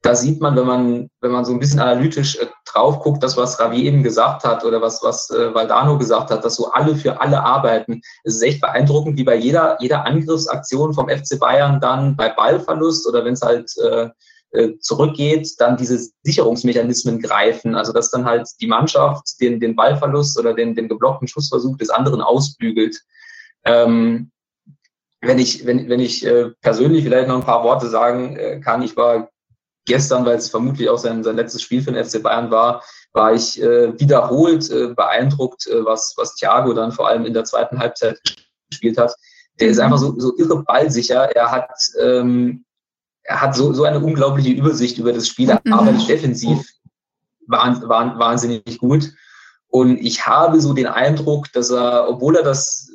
da 0.05 0.14
sieht 0.14 0.43
man, 0.43 0.55
wenn 0.55 0.67
man, 0.67 1.11
wenn 1.23 1.31
man 1.31 1.47
so 1.47 1.53
ein 1.53 1.59
bisschen 1.59 1.81
analytisch 1.81 2.37
äh, 2.37 2.47
drauf 2.67 3.01
guckt, 3.01 3.23
das, 3.23 3.38
was 3.38 3.59
Ravi 3.59 3.87
eben 3.87 4.03
gesagt 4.03 4.45
hat 4.45 4.62
oder 4.62 4.83
was, 4.83 5.03
was 5.03 5.31
äh, 5.31 5.55
Valdano 5.55 5.97
gesagt 5.97 6.31
hat, 6.31 6.45
dass 6.45 6.57
so 6.57 6.71
alle 6.73 6.95
für 6.95 7.23
alle 7.23 7.43
arbeiten. 7.43 8.03
Es 8.23 8.35
ist 8.35 8.43
echt 8.43 8.61
beeindruckend, 8.61 9.17
wie 9.17 9.25
bei 9.25 9.35
jeder, 9.35 9.79
jeder 9.81 10.05
Angriffsaktion 10.05 10.93
vom 10.93 11.09
FC 11.09 11.40
Bayern 11.40 11.81
dann 11.81 12.17
bei 12.17 12.29
Ballverlust 12.29 13.09
oder 13.09 13.25
wenn 13.25 13.33
es 13.33 13.40
halt 13.40 13.73
äh, 13.79 14.11
äh, 14.51 14.79
zurückgeht, 14.79 15.49
dann 15.57 15.79
diese 15.79 16.07
Sicherungsmechanismen 16.23 17.23
greifen. 17.23 17.75
Also 17.75 17.95
dass 17.95 18.11
dann 18.11 18.27
halt 18.27 18.47
die 18.61 18.67
Mannschaft 18.67 19.40
den, 19.40 19.59
den 19.59 19.75
Ballverlust 19.75 20.38
oder 20.38 20.53
den, 20.53 20.75
den 20.75 20.90
geblockten 20.90 21.29
Schussversuch 21.29 21.79
des 21.79 21.88
anderen 21.88 22.21
ausbügelt. 22.21 23.01
Ähm, 23.64 24.31
wenn 25.23 25.38
ich, 25.38 25.64
wenn, 25.64 25.88
wenn 25.88 26.01
ich 26.01 26.27
äh, 26.27 26.51
persönlich 26.61 27.05
vielleicht 27.05 27.29
noch 27.29 27.37
ein 27.37 27.47
paar 27.47 27.64
Worte 27.64 27.88
sagen 27.88 28.37
äh, 28.37 28.61
kann, 28.61 28.83
ich 28.83 28.99
war 28.99 29.31
gestern, 29.87 30.25
weil 30.25 30.37
es 30.37 30.51
vermutlich 30.51 30.88
auch 30.88 30.99
sein, 30.99 31.23
sein 31.23 31.37
letztes 31.37 31.62
Spiel 31.62 31.83
für 31.83 31.92
den 31.92 32.05
FC 32.05 32.23
Bayern 32.23 32.51
war, 32.51 32.83
war 33.12 33.33
ich 33.33 33.61
äh, 33.62 33.99
wiederholt 33.99 34.70
äh, 34.70 34.88
beeindruckt, 34.88 35.66
äh, 35.66 35.85
was, 35.85 36.14
was 36.16 36.35
Thiago 36.35 36.73
dann 36.73 36.92
vor 36.92 37.09
allem 37.09 37.25
in 37.25 37.35
der 37.35 37.44
zweiten 37.44 37.79
Halbzeit 37.79 38.18
gespielt 38.70 38.99
hat. 38.99 39.14
Der 39.61 39.68
ist 39.68 39.77
mhm. 39.77 39.85
einfach 39.85 39.99
so, 39.99 40.18
so 40.18 40.37
irre 40.37 40.62
ballsicher. 40.64 41.31
Er 41.37 41.51
hat, 41.51 41.70
ähm, 42.01 42.64
er 43.23 43.40
hat 43.40 43.55
so, 43.55 43.73
so 43.73 43.85
eine 43.85 44.01
unglaubliche 44.01 44.51
Übersicht 44.51 44.99
über 44.99 45.12
das 45.12 45.29
Spiel, 45.29 45.57
mhm. 45.64 45.73
arbeitet 45.73 46.09
defensiv 46.09 46.66
wahnsinnig 47.47 48.79
gut. 48.79 49.12
Und 49.68 49.99
ich 49.99 50.27
habe 50.27 50.61
so 50.61 50.73
den 50.73 50.87
Eindruck, 50.87 51.53
dass 51.53 51.70
er, 51.70 52.09
obwohl 52.09 52.37
er 52.37 52.42
das 52.42 52.90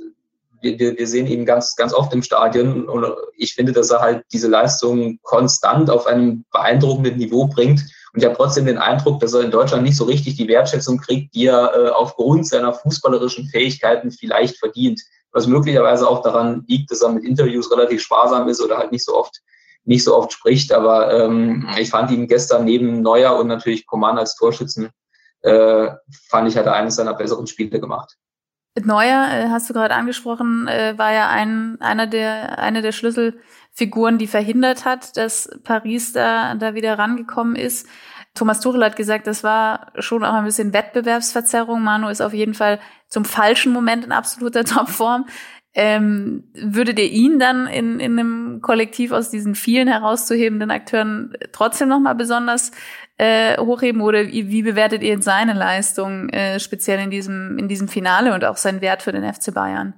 wir, 0.62 0.98
wir 0.98 1.08
sehen 1.08 1.28
ihn 1.28 1.46
ganz, 1.46 1.76
ganz 1.76 1.94
oft 1.94 2.14
im 2.14 2.24
Stadion 2.24 2.88
und 2.88 3.06
ich 3.36 3.54
finde, 3.54 3.72
dass 3.72 3.90
er 3.90 4.02
halt 4.02 4.24
diese 4.32 4.48
Leistung 4.48 5.20
konstant 5.24 5.90
auf 5.90 6.06
einem 6.06 6.46
beeindruckenden 6.52 7.18
Niveau 7.18 7.48
bringt. 7.48 7.82
Und 8.14 8.22
ich 8.22 8.26
habe 8.26 8.36
trotzdem 8.36 8.66
den 8.66 8.78
Eindruck, 8.78 9.20
dass 9.20 9.34
er 9.34 9.42
in 9.42 9.52
Deutschland 9.52 9.84
nicht 9.84 9.98
so 9.98 10.06
richtig 10.06 10.36
die 10.36 10.48
Wertschätzung 10.48 10.98
kriegt, 10.98 11.36
die 11.36 11.46
er 11.46 11.74
äh, 11.76 11.90
aufgrund 11.90 12.48
seiner 12.48 12.74
fußballerischen 12.74 13.48
Fähigkeiten 13.48 14.12
vielleicht 14.12 14.58
verdient. 14.58 15.02
Was 15.32 15.46
möglicherweise 15.46 16.08
auch 16.08 16.24
daran 16.24 16.64
liegt, 16.68 16.90
dass 16.92 17.02
er 17.02 17.10
mit 17.10 17.24
Interviews 17.24 17.72
relativ 17.72 18.02
sparsam 18.02 18.50
ist 18.50 18.62
oder 18.62 18.78
halt 18.78 18.92
nicht 18.92 19.06
so 19.06 19.16
oft 19.16 19.40
nicht 19.86 20.04
so 20.04 20.16
oft 20.16 20.34
spricht. 20.34 20.72
Aber 20.72 21.14
ähm, 21.14 21.68
ich 21.78 21.90
fand 21.90 22.12
ihn 22.12 22.28
gestern 22.28 22.66
neben 22.66 23.02
Neuer 23.02 23.38
und 23.38 23.48
natürlich 23.48 23.86
Coman 23.86 24.18
als 24.18 24.36
Torschützen, 24.36 24.90
äh, 25.42 25.90
fand 26.28 26.48
ich, 26.48 26.58
hat 26.58 26.66
er 26.66 26.74
eines 26.74 26.96
seiner 26.96 27.14
besseren 27.14 27.48
Spiele 27.48 27.80
gemacht. 27.80 28.16
Neuer, 28.76 29.28
äh, 29.32 29.50
hast 29.50 29.70
du 29.70 29.74
gerade 29.74 29.96
angesprochen, 29.96 30.68
äh, 30.68 30.98
war 30.98 31.12
ja 31.12 31.30
ein, 31.30 31.78
einer 31.82 32.08
der, 32.08 32.60
eine 32.60 32.82
der 32.82 32.92
Schlüsselfiguren, 32.92 34.18
die 34.18 34.28
verhindert 34.28 34.86
hat, 34.86 35.18
dass 35.18 35.50
Paris 35.64 36.14
da, 36.14 36.56
da 36.56 36.76
wieder 36.76 36.98
rangekommen 36.98 37.56
ist. 37.56 37.88
Thomas 38.36 38.62
Tuchel 38.62 38.84
hat 38.86 38.96
gesagt, 38.96 39.28
das 39.28 39.44
war 39.44 39.92
schon 40.00 40.24
auch 40.24 40.34
ein 40.34 40.46
bisschen 40.46 40.72
Wettbewerbsverzerrung. 40.72 41.82
Manu 41.82 42.08
ist 42.10 42.22
auf 42.22 42.34
jeden 42.34 42.54
Fall 42.54 42.80
zum 43.08 43.26
falschen 43.26 43.74
Moment 43.74 44.06
in 44.06 44.12
absoluter 44.12 44.64
Topform. 44.66 45.26
Ähm, 45.74 46.46
würdet 46.54 46.98
ihr 47.00 47.12
ihn 47.12 47.38
dann 47.38 47.68
in, 47.68 48.00
in 48.00 48.18
einem 48.18 48.62
Kollektiv 48.62 49.12
aus 49.12 49.30
diesen 49.30 49.56
vielen 49.56 49.88
herauszuhebenden 49.88 50.72
Akteuren 50.72 51.34
trotzdem 51.52 51.90
nochmal 51.90 52.16
besonders 52.16 52.72
äh, 53.20 53.58
hochheben 53.58 54.02
oder 54.02 54.26
wie, 54.28 54.50
wie 54.50 54.64
bewertet 54.64 55.04
ihr 55.04 55.22
seine 55.22 55.54
Leistung 55.54 56.30
äh, 56.30 56.60
speziell 56.60 57.00
in 57.00 57.12
diesem, 57.12 57.58
in 57.60 57.68
diesem 57.68 57.88
Finale 57.88 58.34
und 58.34 58.46
auch 58.46 58.58
seinen 58.58 58.82
Wert 58.82 59.04
für 59.04 59.12
den 59.12 59.32
FC 59.32 59.54
Bayern? 59.54 59.94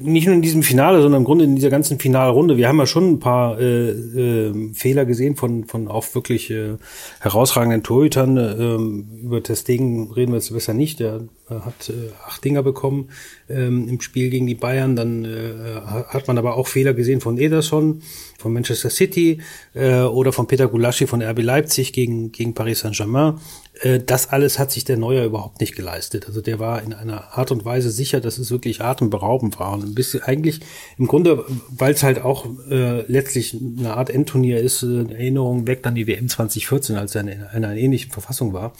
Nicht 0.00 0.26
nur 0.26 0.34
in 0.34 0.42
diesem 0.42 0.62
Finale, 0.62 1.02
sondern 1.02 1.22
im 1.22 1.24
Grunde 1.24 1.44
in 1.44 1.56
dieser 1.56 1.70
ganzen 1.70 1.98
Finalrunde. 1.98 2.56
Wir 2.56 2.68
haben 2.68 2.78
ja 2.78 2.86
schon 2.86 3.12
ein 3.12 3.20
paar 3.20 3.60
äh, 3.60 3.90
äh, 3.90 4.72
Fehler 4.74 5.04
gesehen 5.04 5.36
von 5.36 5.64
von 5.64 5.88
auch 5.88 6.14
wirklich 6.14 6.50
äh, 6.50 6.76
herausragenden 7.20 7.82
Torhütern. 7.82 8.36
Äh, 8.36 9.24
über 9.24 9.42
Testegen 9.42 10.10
reden 10.12 10.32
wir 10.32 10.38
jetzt 10.38 10.52
besser 10.52 10.74
nicht. 10.74 11.00
Der 11.00 11.20
äh, 11.50 11.54
hat 11.54 11.88
äh, 11.88 12.12
acht 12.26 12.44
Dinger 12.44 12.62
bekommen 12.62 13.08
ähm, 13.48 13.88
im 13.88 14.00
Spiel 14.00 14.30
gegen 14.30 14.46
die 14.46 14.54
Bayern. 14.54 14.96
Dann 14.96 15.24
äh, 15.24 15.80
hat 16.08 16.28
man 16.28 16.38
aber 16.38 16.56
auch 16.56 16.66
Fehler 16.66 16.94
gesehen 16.94 17.20
von 17.20 17.38
Ederson, 17.38 18.02
von 18.38 18.52
Manchester 18.52 18.90
City 18.90 19.40
äh, 19.74 20.00
oder 20.02 20.32
von 20.32 20.46
Peter 20.46 20.68
Gulaschi 20.68 21.06
von 21.06 21.22
RB 21.22 21.42
Leipzig 21.42 21.92
gegen 21.92 22.32
gegen 22.32 22.54
Paris 22.54 22.80
Saint-Germain. 22.80 23.34
Äh, 23.80 24.00
das 24.00 24.30
alles 24.30 24.58
hat 24.58 24.70
sich 24.70 24.84
der 24.84 24.96
Neuer 24.96 25.24
überhaupt 25.24 25.60
nicht 25.60 25.76
geleistet. 25.76 26.26
Also 26.26 26.40
der 26.40 26.58
war 26.58 26.82
in 26.82 26.92
einer 26.92 27.36
Art 27.36 27.50
und 27.50 27.64
Weise 27.64 27.90
sicher, 27.90 28.20
dass 28.20 28.38
es 28.38 28.50
wirklich 28.50 28.80
atemberaubend 28.80 29.58
war. 29.58 29.72
Und 29.72 29.84
ein 29.84 29.94
bisschen 29.94 30.22
eigentlich 30.22 30.60
im 30.96 31.06
Grunde, 31.06 31.44
weil 31.68 31.94
es 31.94 32.02
halt 32.02 32.20
auch 32.22 32.46
äh, 32.70 33.02
letztlich 33.10 33.56
eine 33.78 33.94
Art 33.94 34.10
Endturnier 34.10 34.60
ist, 34.60 34.82
äh, 34.82 35.04
Erinnerung 35.10 35.66
weg 35.66 35.82
dann 35.82 35.94
die 35.94 36.06
WM 36.06 36.28
2014, 36.28 36.96
als 36.96 37.14
er 37.14 37.22
in 37.22 37.42
einer 37.44 37.74
ähnlichen 37.74 38.10
Verfassung 38.10 38.52
war 38.52 38.72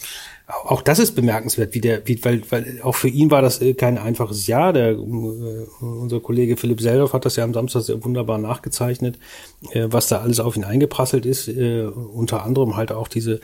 auch 0.48 0.80
das 0.80 0.98
ist 0.98 1.14
bemerkenswert, 1.14 1.74
wie 1.74 1.82
der, 1.82 2.06
wie, 2.08 2.24
weil, 2.24 2.42
weil 2.50 2.80
auch 2.82 2.94
für 2.94 3.08
ihn 3.08 3.30
war 3.30 3.42
das 3.42 3.60
äh, 3.60 3.74
kein 3.74 3.98
einfaches 3.98 4.46
Jahr. 4.46 4.72
Der, 4.72 4.92
äh, 4.92 4.96
unser 5.80 6.20
Kollege 6.20 6.56
Philipp 6.56 6.80
Seldorf 6.80 7.12
hat 7.12 7.26
das 7.26 7.36
ja 7.36 7.44
am 7.44 7.52
Samstag 7.52 7.82
sehr 7.82 8.02
wunderbar 8.02 8.38
nachgezeichnet, 8.38 9.18
äh, 9.72 9.88
was 9.90 10.08
da 10.08 10.20
alles 10.20 10.40
auf 10.40 10.56
ihn 10.56 10.64
eingeprasselt 10.64 11.26
ist. 11.26 11.48
Äh, 11.48 11.82
unter 11.82 12.44
anderem 12.44 12.76
halt 12.76 12.92
auch 12.92 13.08
diese, 13.08 13.40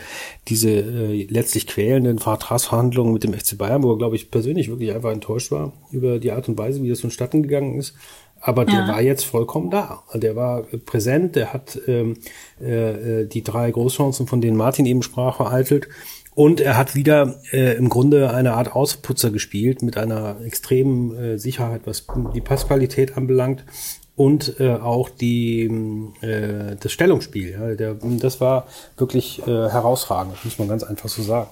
diese 0.48 0.70
äh, 0.70 1.26
letztlich 1.28 1.66
quälenden 1.66 2.20
Vertragsverhandlungen 2.20 3.12
mit 3.12 3.22
dem 3.22 3.34
FC 3.34 3.58
Bayern, 3.58 3.82
wo 3.82 3.92
er, 3.92 3.98
glaube 3.98 4.16
ich, 4.16 4.30
persönlich 4.30 4.68
wirklich 4.68 4.94
einfach 4.94 5.12
enttäuscht 5.12 5.50
war 5.50 5.74
über 5.92 6.18
die 6.18 6.32
Art 6.32 6.48
und 6.48 6.56
Weise, 6.56 6.82
wie 6.82 6.88
das 6.88 7.02
vonstatten 7.02 7.42
gegangen 7.42 7.78
ist. 7.78 7.94
Aber 8.40 8.66
der 8.66 8.80
ja. 8.80 8.88
war 8.88 9.00
jetzt 9.00 9.24
vollkommen 9.24 9.70
da. 9.70 10.02
Der 10.12 10.36
war 10.36 10.62
präsent, 10.62 11.34
der 11.34 11.54
hat 11.54 11.80
ähm, 11.86 12.18
äh, 12.60 13.22
äh 13.22 13.26
die 13.26 13.42
drei 13.42 13.70
Großchancen, 13.70 14.26
von 14.26 14.42
denen 14.42 14.58
Martin 14.58 14.84
eben 14.84 15.02
sprach, 15.02 15.36
vereitelt. 15.36 15.88
Und 16.34 16.60
er 16.60 16.76
hat 16.76 16.94
wieder 16.94 17.40
äh, 17.52 17.76
im 17.76 17.88
Grunde 17.88 18.32
eine 18.32 18.54
Art 18.54 18.74
Ausputzer 18.74 19.30
gespielt 19.30 19.82
mit 19.82 19.96
einer 19.96 20.36
extremen 20.44 21.16
äh, 21.16 21.38
Sicherheit, 21.38 21.82
was 21.84 22.06
die 22.34 22.40
Passqualität 22.40 23.16
anbelangt 23.16 23.64
und 24.16 24.60
äh, 24.60 24.72
auch 24.74 25.08
die 25.08 25.64
äh, 26.20 26.76
das 26.78 26.92
Stellungsspiel. 26.92 27.52
Ja, 27.52 27.74
der, 27.74 27.96
das 28.18 28.40
war 28.40 28.66
wirklich 28.96 29.42
äh, 29.42 29.50
herausragend, 29.50 30.44
muss 30.44 30.58
man 30.58 30.68
ganz 30.68 30.82
einfach 30.82 31.08
so 31.08 31.22
sagen. 31.22 31.50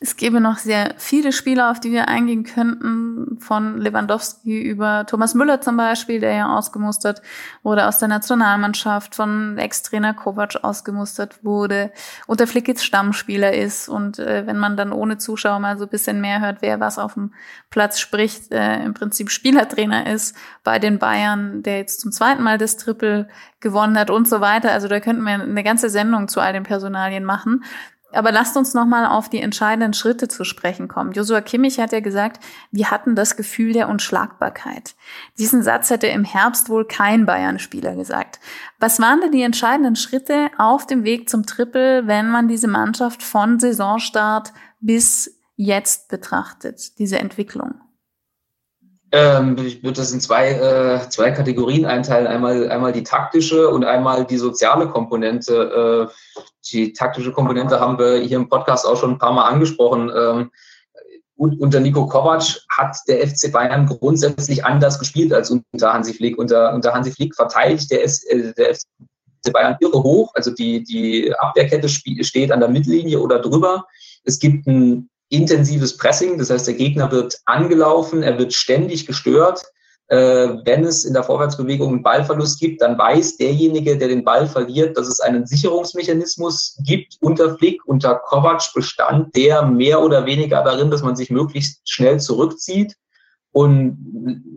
Es 0.00 0.16
gäbe 0.16 0.40
noch 0.40 0.58
sehr 0.58 0.94
viele 0.96 1.32
Spieler, 1.32 1.72
auf 1.72 1.80
die 1.80 1.90
wir 1.90 2.06
eingehen 2.06 2.44
könnten, 2.44 3.38
von 3.40 3.78
Lewandowski 3.78 4.62
über 4.62 5.04
Thomas 5.06 5.34
Müller 5.34 5.60
zum 5.60 5.76
Beispiel, 5.76 6.20
der 6.20 6.34
ja 6.34 6.56
ausgemustert 6.56 7.20
wurde 7.64 7.86
aus 7.88 7.98
der 7.98 8.06
Nationalmannschaft, 8.06 9.16
von 9.16 9.58
Ex-Trainer 9.58 10.14
Kovac 10.14 10.62
ausgemustert 10.62 11.44
wurde, 11.44 11.90
und 12.28 12.38
der 12.38 12.46
Flick 12.46 12.68
jetzt 12.68 12.84
Stammspieler 12.84 13.52
ist. 13.52 13.88
Und 13.88 14.20
äh, 14.20 14.46
wenn 14.46 14.58
man 14.58 14.76
dann 14.76 14.92
ohne 14.92 15.18
Zuschauer 15.18 15.58
mal 15.58 15.78
so 15.78 15.84
ein 15.84 15.90
bisschen 15.90 16.20
mehr 16.20 16.40
hört, 16.40 16.58
wer 16.60 16.78
was 16.78 16.98
auf 16.98 17.14
dem 17.14 17.34
Platz 17.70 17.98
spricht, 17.98 18.52
äh, 18.52 18.82
im 18.84 18.94
Prinzip 18.94 19.30
Spielertrainer 19.30 20.06
ist 20.12 20.36
bei 20.62 20.78
den 20.78 20.98
Bayern, 21.00 21.64
der 21.64 21.78
jetzt 21.78 22.00
zum 22.00 22.12
zweiten 22.12 22.44
Mal 22.44 22.58
das 22.58 22.76
Triple 22.76 23.28
gewonnen 23.58 23.98
hat 23.98 24.10
und 24.10 24.28
so 24.28 24.40
weiter. 24.40 24.70
Also 24.70 24.86
da 24.86 25.00
könnten 25.00 25.22
wir 25.22 25.32
eine 25.32 25.64
ganze 25.64 25.90
Sendung 25.90 26.28
zu 26.28 26.40
all 26.40 26.52
den 26.52 26.62
Personalien 26.62 27.24
machen. 27.24 27.64
Aber 28.10 28.32
lasst 28.32 28.56
uns 28.56 28.72
nochmal 28.72 29.04
auf 29.04 29.28
die 29.28 29.40
entscheidenden 29.40 29.92
Schritte 29.92 30.28
zu 30.28 30.44
sprechen 30.44 30.88
kommen. 30.88 31.12
Joshua 31.12 31.42
Kimmich 31.42 31.78
hat 31.78 31.92
ja 31.92 32.00
gesagt, 32.00 32.42
wir 32.70 32.90
hatten 32.90 33.14
das 33.14 33.36
Gefühl 33.36 33.74
der 33.74 33.88
Unschlagbarkeit. 33.88 34.94
Diesen 35.38 35.62
Satz 35.62 35.90
hätte 35.90 36.06
im 36.06 36.24
Herbst 36.24 36.70
wohl 36.70 36.86
kein 36.86 37.26
Bayern-Spieler 37.26 37.96
gesagt. 37.96 38.40
Was 38.80 38.98
waren 38.98 39.20
denn 39.20 39.32
die 39.32 39.42
entscheidenden 39.42 39.96
Schritte 39.96 40.48
auf 40.56 40.86
dem 40.86 41.04
Weg 41.04 41.28
zum 41.28 41.44
Triple, 41.44 42.06
wenn 42.06 42.30
man 42.30 42.48
diese 42.48 42.68
Mannschaft 42.68 43.22
von 43.22 43.60
Saisonstart 43.60 44.52
bis 44.80 45.38
jetzt 45.56 46.08
betrachtet, 46.08 46.98
diese 46.98 47.18
Entwicklung? 47.18 47.74
Ähm, 49.10 49.56
ich 49.58 49.82
würde 49.82 49.96
das 49.96 50.12
in 50.12 50.20
zwei, 50.20 50.52
äh, 50.52 51.08
zwei 51.08 51.30
Kategorien 51.30 51.86
einteilen. 51.86 52.26
Einmal, 52.26 52.70
einmal 52.70 52.92
die 52.92 53.04
taktische 53.04 53.68
und 53.68 53.84
einmal 53.84 54.26
die 54.26 54.36
soziale 54.36 54.88
Komponente. 54.88 56.08
Äh, 56.10 56.14
die 56.72 56.92
taktische 56.92 57.32
Komponente 57.32 57.80
haben 57.80 57.98
wir 57.98 58.18
hier 58.18 58.36
im 58.36 58.48
Podcast 58.48 58.86
auch 58.86 58.96
schon 58.96 59.12
ein 59.12 59.18
paar 59.18 59.32
Mal 59.32 59.48
angesprochen. 59.48 60.10
Ähm, 60.14 60.50
unter 61.36 61.78
Nico 61.78 62.06
Kovac 62.06 62.42
hat 62.68 62.96
der 63.06 63.26
FC 63.28 63.52
Bayern 63.52 63.86
grundsätzlich 63.86 64.64
anders 64.64 64.98
gespielt 64.98 65.32
als 65.32 65.50
unter 65.50 65.92
Hansi 65.92 66.12
Flick. 66.12 66.36
Unter, 66.36 66.74
unter 66.74 66.92
Hansi 66.92 67.12
Flick 67.12 67.34
verteidigt 67.34 67.90
der, 67.90 68.02
S, 68.02 68.24
äh, 68.24 68.52
der 68.54 68.74
FC 68.74 69.52
Bayern 69.52 69.76
irre 69.80 70.02
hoch. 70.02 70.32
Also 70.34 70.50
die, 70.50 70.82
die 70.82 71.32
Abwehrkette 71.38 71.88
steht 71.88 72.50
an 72.50 72.60
der 72.60 72.68
Mittellinie 72.68 73.20
oder 73.20 73.38
drüber. 73.38 73.86
Es 74.24 74.38
gibt 74.38 74.66
ein 74.66 75.08
intensives 75.30 75.96
Pressing, 75.96 76.38
das 76.38 76.50
heißt, 76.50 76.66
der 76.66 76.74
Gegner 76.74 77.10
wird 77.12 77.38
angelaufen, 77.44 78.22
er 78.22 78.38
wird 78.38 78.54
ständig 78.54 79.06
gestört. 79.06 79.62
Äh, 80.08 80.64
wenn 80.64 80.84
es 80.84 81.04
in 81.04 81.12
der 81.12 81.22
Vorwärtsbewegung 81.22 81.88
einen 81.88 82.02
Ballverlust 82.02 82.58
gibt, 82.60 82.80
dann 82.80 82.96
weiß 82.96 83.36
derjenige, 83.36 83.98
der 83.98 84.08
den 84.08 84.24
Ball 84.24 84.46
verliert, 84.46 84.96
dass 84.96 85.06
es 85.06 85.20
einen 85.20 85.46
Sicherungsmechanismus 85.46 86.78
gibt 86.82 87.18
unter 87.20 87.56
Flick, 87.58 87.86
unter 87.86 88.14
Kovac 88.14 88.62
bestand 88.74 89.36
der 89.36 89.62
mehr 89.62 90.02
oder 90.02 90.24
weniger 90.24 90.64
darin, 90.64 90.90
dass 90.90 91.02
man 91.02 91.14
sich 91.14 91.30
möglichst 91.30 91.80
schnell 91.84 92.18
zurückzieht 92.20 92.94
und 93.52 93.98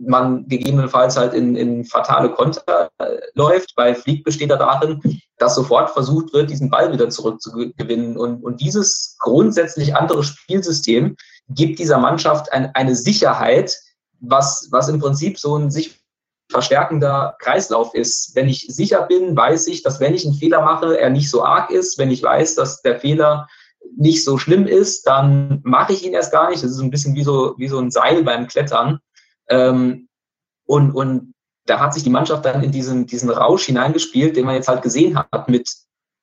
man 0.06 0.48
gegebenenfalls 0.48 1.18
halt 1.18 1.34
in, 1.34 1.54
in 1.56 1.84
fatale 1.84 2.30
Konter 2.30 2.90
äh, 2.98 3.16
läuft. 3.34 3.74
Bei 3.76 3.94
Flick 3.94 4.24
besteht 4.24 4.50
er 4.50 4.58
darin, 4.58 5.00
dass 5.36 5.54
sofort 5.54 5.90
versucht 5.90 6.32
wird, 6.32 6.50
diesen 6.50 6.70
Ball 6.70 6.92
wieder 6.92 7.10
zurückzugewinnen. 7.10 8.16
Und, 8.16 8.42
und 8.42 8.60
dieses 8.60 9.16
grundsätzlich 9.18 9.94
andere 9.94 10.22
Spielsystem 10.22 11.16
gibt 11.48 11.78
dieser 11.78 11.98
Mannschaft 11.98 12.52
ein, 12.52 12.70
eine 12.74 12.94
Sicherheit, 12.94 13.76
was, 14.22 14.68
was 14.70 14.88
im 14.88 15.00
Prinzip 15.00 15.38
so 15.38 15.56
ein 15.56 15.70
sich 15.70 16.00
verstärkender 16.50 17.36
Kreislauf 17.38 17.94
ist. 17.94 18.34
Wenn 18.34 18.48
ich 18.48 18.66
sicher 18.68 19.02
bin, 19.02 19.36
weiß 19.36 19.66
ich, 19.66 19.82
dass 19.82 20.00
wenn 20.00 20.14
ich 20.14 20.24
einen 20.24 20.34
Fehler 20.34 20.62
mache, 20.62 20.98
er 20.98 21.10
nicht 21.10 21.30
so 21.30 21.44
arg 21.44 21.70
ist. 21.70 21.98
Wenn 21.98 22.10
ich 22.10 22.22
weiß, 22.22 22.54
dass 22.54 22.82
der 22.82 23.00
Fehler 23.00 23.48
nicht 23.96 24.22
so 24.22 24.38
schlimm 24.38 24.66
ist, 24.66 25.06
dann 25.06 25.60
mache 25.64 25.92
ich 25.92 26.04
ihn 26.04 26.12
erst 26.12 26.32
gar 26.32 26.50
nicht. 26.50 26.62
Das 26.62 26.70
ist 26.70 26.80
ein 26.80 26.90
bisschen 26.90 27.14
wie 27.14 27.24
so, 27.24 27.54
wie 27.58 27.68
so 27.68 27.78
ein 27.78 27.90
Seil 27.90 28.22
beim 28.22 28.46
Klettern. 28.46 29.00
Ähm, 29.48 30.08
und, 30.66 30.92
und 30.92 31.34
da 31.66 31.80
hat 31.80 31.94
sich 31.94 32.04
die 32.04 32.10
Mannschaft 32.10 32.44
dann 32.44 32.62
in 32.62 32.70
diesen, 32.70 33.06
diesen 33.06 33.30
Rausch 33.30 33.64
hineingespielt, 33.64 34.36
den 34.36 34.46
man 34.46 34.54
jetzt 34.54 34.68
halt 34.68 34.82
gesehen 34.82 35.18
hat, 35.18 35.48
mit 35.48 35.68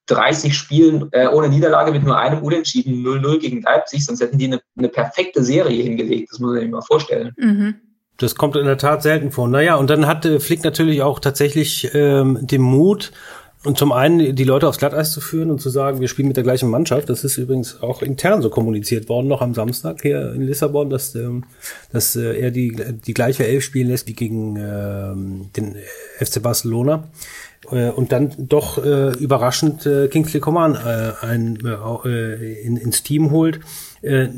30 0.08 0.58
Spielen 0.58 1.10
äh, 1.12 1.28
ohne 1.28 1.50
Niederlage, 1.50 1.92
mit 1.92 2.04
nur 2.04 2.18
einem 2.18 2.42
Unentschieden 2.44 3.06
0-0 3.06 3.40
gegen 3.40 3.62
Leipzig, 3.62 4.06
sonst 4.06 4.22
hätten 4.22 4.38
die 4.38 4.48
eine, 4.48 4.62
eine 4.78 4.90
perfekte 4.90 5.44
Serie 5.44 5.84
hingelegt. 5.84 6.32
Das 6.32 6.40
muss 6.40 6.52
man 6.52 6.62
sich 6.62 6.70
mal 6.70 6.82
vorstellen. 6.82 7.34
Mhm. 7.38 7.89
Das 8.20 8.36
kommt 8.36 8.56
in 8.56 8.66
der 8.66 8.78
Tat 8.78 9.02
selten 9.02 9.32
vor. 9.32 9.48
Naja, 9.48 9.76
und 9.76 9.90
dann 9.90 10.06
hat 10.06 10.26
äh, 10.26 10.40
Flick 10.40 10.64
natürlich 10.64 11.02
auch 11.02 11.20
tatsächlich 11.20 11.90
ähm, 11.94 12.40
den 12.42 12.62
Mut, 12.62 13.12
und 13.66 13.78
zum 13.78 13.92
einen 13.92 14.38
die 14.38 14.44
Leute 14.46 14.70
aufs 14.70 14.78
Glatteis 14.78 15.12
zu 15.12 15.20
führen 15.20 15.52
und 15.52 15.60
zu 15.60 15.70
sagen, 15.70 16.00
wir 16.00 16.08
spielen 16.08 16.30
mit 16.30 16.38
der 16.38 16.46
gleichen 16.46 16.70
Mannschaft. 16.70 17.10
Das 17.10 17.26
ist 17.26 17.38
übrigens 17.38 17.82
auch 17.82 18.02
intern 18.02 18.42
so 18.42 18.50
kommuniziert 18.50 19.10
worden, 19.10 19.28
noch 19.28 19.42
am 19.42 19.54
Samstag 19.54 20.02
hier 20.02 20.32
in 20.34 20.44
Lissabon, 20.44 20.90
dass, 20.90 21.14
ähm, 21.16 21.44
dass 21.92 22.16
äh, 22.16 22.40
er 22.40 22.52
die, 22.52 22.74
die 23.06 23.14
gleiche 23.14 23.46
Elf 23.46 23.66
spielen 23.66 23.90
lässt 23.90 24.08
wie 24.08 24.14
gegen 24.14 24.56
ähm, 24.56 25.50
den 25.58 25.76
FC 26.20 26.42
Barcelona. 26.42 27.10
Äh, 27.70 27.90
und 27.90 28.14
dann 28.14 28.32
doch 28.38 28.78
äh, 28.78 29.10
überraschend 29.18 29.86
äh, 29.86 30.08
Kingsley 30.08 30.40
Coman 30.40 30.76
äh, 30.76 31.26
ein, 31.26 31.60
äh, 31.66 32.62
in, 32.62 32.78
ins 32.78 33.04
Team 33.04 33.32
holt. 33.32 33.60
Äh, 34.02 34.30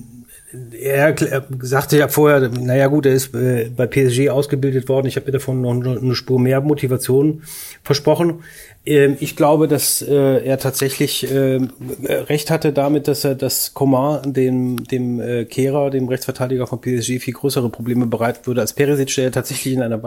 er 0.73 1.15
sagte 1.61 1.97
ja 1.97 2.07
vorher, 2.07 2.49
naja 2.49 2.87
gut, 2.87 3.05
er 3.05 3.13
ist 3.13 3.33
äh, 3.33 3.69
bei 3.75 3.87
PSG 3.87 4.29
ausgebildet 4.29 4.89
worden. 4.89 5.07
Ich 5.07 5.15
habe 5.15 5.27
mir 5.27 5.31
davon 5.33 5.61
noch 5.61 5.71
eine 5.71 6.15
Spur 6.15 6.39
mehr 6.39 6.61
Motivation 6.61 7.43
versprochen. 7.83 8.43
Ähm, 8.83 9.15
ich 9.19 9.35
glaube, 9.35 9.67
dass 9.67 10.01
äh, 10.01 10.43
er 10.43 10.57
tatsächlich 10.57 11.31
äh, 11.31 11.59
recht 12.07 12.49
hatte 12.49 12.73
damit, 12.73 13.07
dass 13.07 13.23
er 13.23 13.35
das 13.35 13.75
Coman 13.75 14.33
dem 14.33 14.83
dem 14.85 15.21
äh, 15.21 15.45
Kehrer, 15.45 15.91
dem 15.91 16.07
Rechtsverteidiger 16.07 16.65
von 16.65 16.81
PSG, 16.81 17.19
viel 17.19 17.35
größere 17.35 17.69
Probleme 17.69 18.07
bereiten 18.07 18.47
würde 18.47 18.61
als 18.61 18.73
Perisic, 18.73 19.13
der 19.15 19.31
tatsächlich 19.31 19.75
in 19.75 19.83
einer 19.83 20.01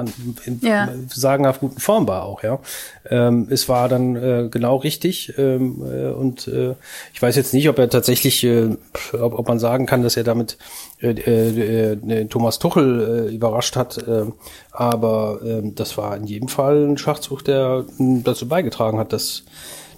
in, 0.45 0.59
ja. 0.61 0.89
sagenhaft 1.09 1.61
guten 1.61 1.79
Form 1.79 2.09
war 2.09 2.25
auch. 2.25 2.43
Ja, 2.43 2.59
ähm, 3.09 3.47
es 3.49 3.69
war 3.69 3.89
dann 3.89 4.17
äh, 4.17 4.49
genau 4.51 4.77
richtig 4.77 5.35
ähm, 5.39 5.81
äh, 5.85 6.09
und 6.09 6.49
äh, 6.49 6.75
ich 7.13 7.23
weiß 7.23 7.37
jetzt 7.37 7.55
nicht, 7.55 7.69
ob 7.69 7.79
er 7.79 7.89
tatsächlich, 7.89 8.43
äh, 8.43 8.71
ob, 9.13 9.39
ob 9.39 9.47
man 9.47 9.61
sagen 9.61 9.87
kann, 9.87 10.03
dass 10.03 10.17
er 10.17 10.25
damit 10.25 10.59
äh, 11.01 11.11
äh, 11.11 11.93
äh, 11.93 12.25
Thomas 12.27 12.59
Tuchel 12.59 13.29
äh, 13.29 13.35
überrascht 13.35 13.77
hat, 13.77 13.99
äh, 13.99 14.25
aber 14.73 15.39
äh, 15.45 15.63
das 15.73 15.97
war 15.97 16.17
in 16.17 16.25
jedem 16.25 16.49
Fall 16.49 16.89
ein 16.89 16.99
Schachzug, 16.99 17.45
der 17.45 17.85
äh, 18.01 18.21
dazu 18.25 18.49
beigetragen 18.49 18.64
hat, 18.99 19.13
dass 19.13 19.45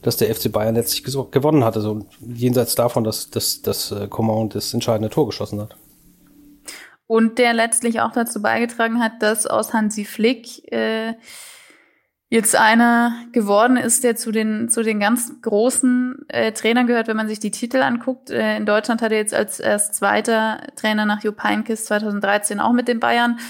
dass 0.06 0.16
der 0.16 0.32
FC 0.32 0.52
Bayern 0.52 0.76
letztlich 0.76 1.02
gewonnen 1.02 1.64
hat. 1.64 1.74
Also 1.76 2.06
jenseits 2.20 2.76
davon, 2.76 3.02
dass, 3.02 3.28
dass, 3.30 3.62
dass 3.62 3.90
äh, 3.90 4.06
Coman 4.06 4.48
das 4.48 4.72
entscheidende 4.72 5.10
Tor 5.10 5.26
geschossen 5.26 5.60
hat. 5.60 5.76
Und 7.08 7.38
der 7.38 7.54
letztlich 7.54 8.00
auch 8.00 8.12
dazu 8.12 8.40
beigetragen 8.40 9.02
hat, 9.02 9.20
dass 9.20 9.48
aus 9.48 9.72
Hansi 9.72 10.04
Flick 10.04 10.72
äh, 10.72 11.14
jetzt 12.28 12.54
einer 12.54 13.16
geworden 13.32 13.76
ist, 13.76 14.04
der 14.04 14.14
zu 14.14 14.30
den, 14.30 14.68
zu 14.68 14.84
den 14.84 15.00
ganz 15.00 15.32
großen 15.42 16.24
äh, 16.28 16.52
Trainern 16.52 16.86
gehört, 16.86 17.08
wenn 17.08 17.16
man 17.16 17.28
sich 17.28 17.40
die 17.40 17.50
Titel 17.50 17.78
anguckt. 17.78 18.30
Äh, 18.30 18.56
in 18.56 18.66
Deutschland 18.66 19.02
hat 19.02 19.10
er 19.10 19.18
jetzt 19.18 19.34
als 19.34 19.58
erst 19.58 19.96
zweiter 19.96 20.60
Trainer 20.76 21.04
nach 21.04 21.24
Jupp 21.24 21.42
Heynckes 21.42 21.84
2013 21.86 22.60
auch 22.60 22.72
mit 22.72 22.86
den 22.86 23.00
Bayern 23.00 23.40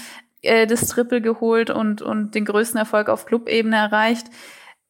äh, 0.41 0.65
das 0.65 0.87
Triple 0.87 1.21
geholt 1.21 1.69
und, 1.69 2.01
und 2.01 2.33
den 2.33 2.45
größten 2.45 2.79
Erfolg 2.79 3.09
auf 3.09 3.27
Clubebene 3.27 3.75
erreicht. 3.75 4.27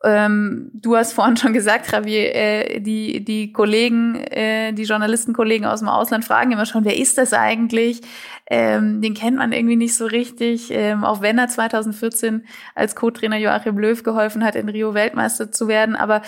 Ähm, 0.04 0.70
du 0.74 0.96
hast 0.96 1.14
vorhin 1.14 1.38
schon 1.38 1.54
gesagt, 1.54 1.92
Javier, 1.92 2.36
äh, 2.36 2.80
die, 2.82 3.26
die 3.26 3.52
Kollegen, 3.52 4.16
äh, 4.16 4.72
die 4.74 4.84
Journalistenkollegen 4.84 5.66
aus 5.66 5.80
dem 5.80 5.90
Ausland 5.90 6.24
fragen 6.24 6.52
immer 6.52 6.68
schon, 6.68 6.86
wer 6.86 6.98
ist 6.98 7.18
das 7.18 7.34
eigentlich? 7.34 8.02
Ähm, 8.50 9.02
den 9.02 9.16
kennt 9.16 9.38
man 9.38 9.52
irgendwie 9.52 9.76
nicht 9.76 9.96
so 9.96 10.06
richtig, 10.06 10.70
ähm, 10.72 11.04
auch 11.04 11.22
wenn 11.22 11.40
er 11.40 11.48
2014 11.48 12.46
als 12.76 12.96
Co-Trainer 12.96 13.38
Joachim 13.38 13.80
Löw 13.80 14.02
geholfen 14.04 14.44
hat, 14.44 14.56
in 14.56 14.70
Rio 14.70 14.94
Weltmeister 14.94 15.52
zu 15.52 15.68
werden. 15.68 15.96
Aber 15.96 16.22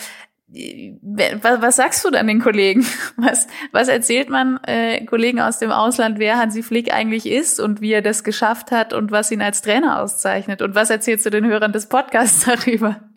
äh, 0.51 0.95
was, 1.03 1.61
was 1.61 1.75
sagst 1.75 2.03
du 2.03 2.09
dann 2.09 2.25
den 2.25 2.41
Kollegen? 2.41 2.83
Was, 3.17 3.47
was 3.71 3.89
erzählt 3.89 4.29
man 4.29 4.59
äh, 4.63 5.05
Kollegen 5.05 5.41
aus 5.41 5.59
dem 5.59 5.71
Ausland, 5.71 6.19
wer 6.19 6.37
Hansi 6.37 6.63
Flick 6.63 6.93
eigentlich 6.93 7.25
ist 7.25 7.59
und 7.59 7.81
wie 7.81 7.91
er 7.91 8.01
das 8.01 8.23
geschafft 8.23 8.71
hat 8.71 8.93
und 8.93 9.11
was 9.11 9.29
ihn 9.29 9.41
als 9.41 9.61
Trainer 9.61 10.01
auszeichnet? 10.01 10.61
Und 10.61 10.73
was 10.73 10.89
erzählst 10.89 11.25
du 11.25 11.29
den 11.29 11.45
Hörern 11.45 11.73
des 11.73 11.87
Podcasts 11.87 12.45
darüber? 12.65 13.08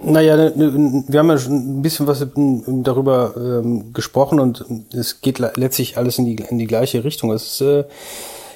Naja, 0.00 0.52
wir 0.54 1.18
haben 1.18 1.28
ja 1.28 1.38
schon 1.38 1.78
ein 1.78 1.82
bisschen 1.82 2.06
was 2.06 2.24
darüber 2.24 3.34
ähm, 3.36 3.92
gesprochen 3.92 4.38
und 4.38 4.64
es 4.92 5.20
geht 5.20 5.38
letztlich 5.38 5.98
alles 5.98 6.18
in 6.18 6.24
die, 6.24 6.36
in 6.36 6.58
die 6.58 6.68
gleiche 6.68 7.02
Richtung. 7.02 7.32
Es 7.32 7.60
ist, 7.60 7.60
äh, 7.62 7.84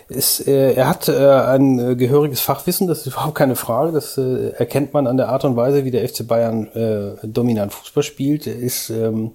ist, 0.09 0.47
äh, 0.47 0.75
er 0.75 0.89
hat 0.89 1.09
äh, 1.09 1.15
ein 1.15 1.79
äh, 1.79 1.97
gehöriges 1.97 2.41
Fachwissen, 2.41 2.87
das 2.87 3.01
ist 3.01 3.07
überhaupt 3.15 3.35
keine 3.35 3.57
Frage. 3.57 3.91
Das 3.91 4.17
äh, 4.19 4.51
erkennt 4.51 4.95
man 4.95 5.09
an 5.09 5.17
der 5.17 5.31
Art 5.31 5.45
und 5.45 5.57
Weise, 5.57 5.85
wie 5.85 5.91
der 5.91 6.09
FC 6.09 6.27
Bayern 6.27 6.69
äh, 6.75 7.27
dominant 7.27 7.73
Fußball 7.73 8.05
spielt. 8.05 8.47
Er 8.47 8.57
ist, 8.57 8.91
ähm, 8.91 9.33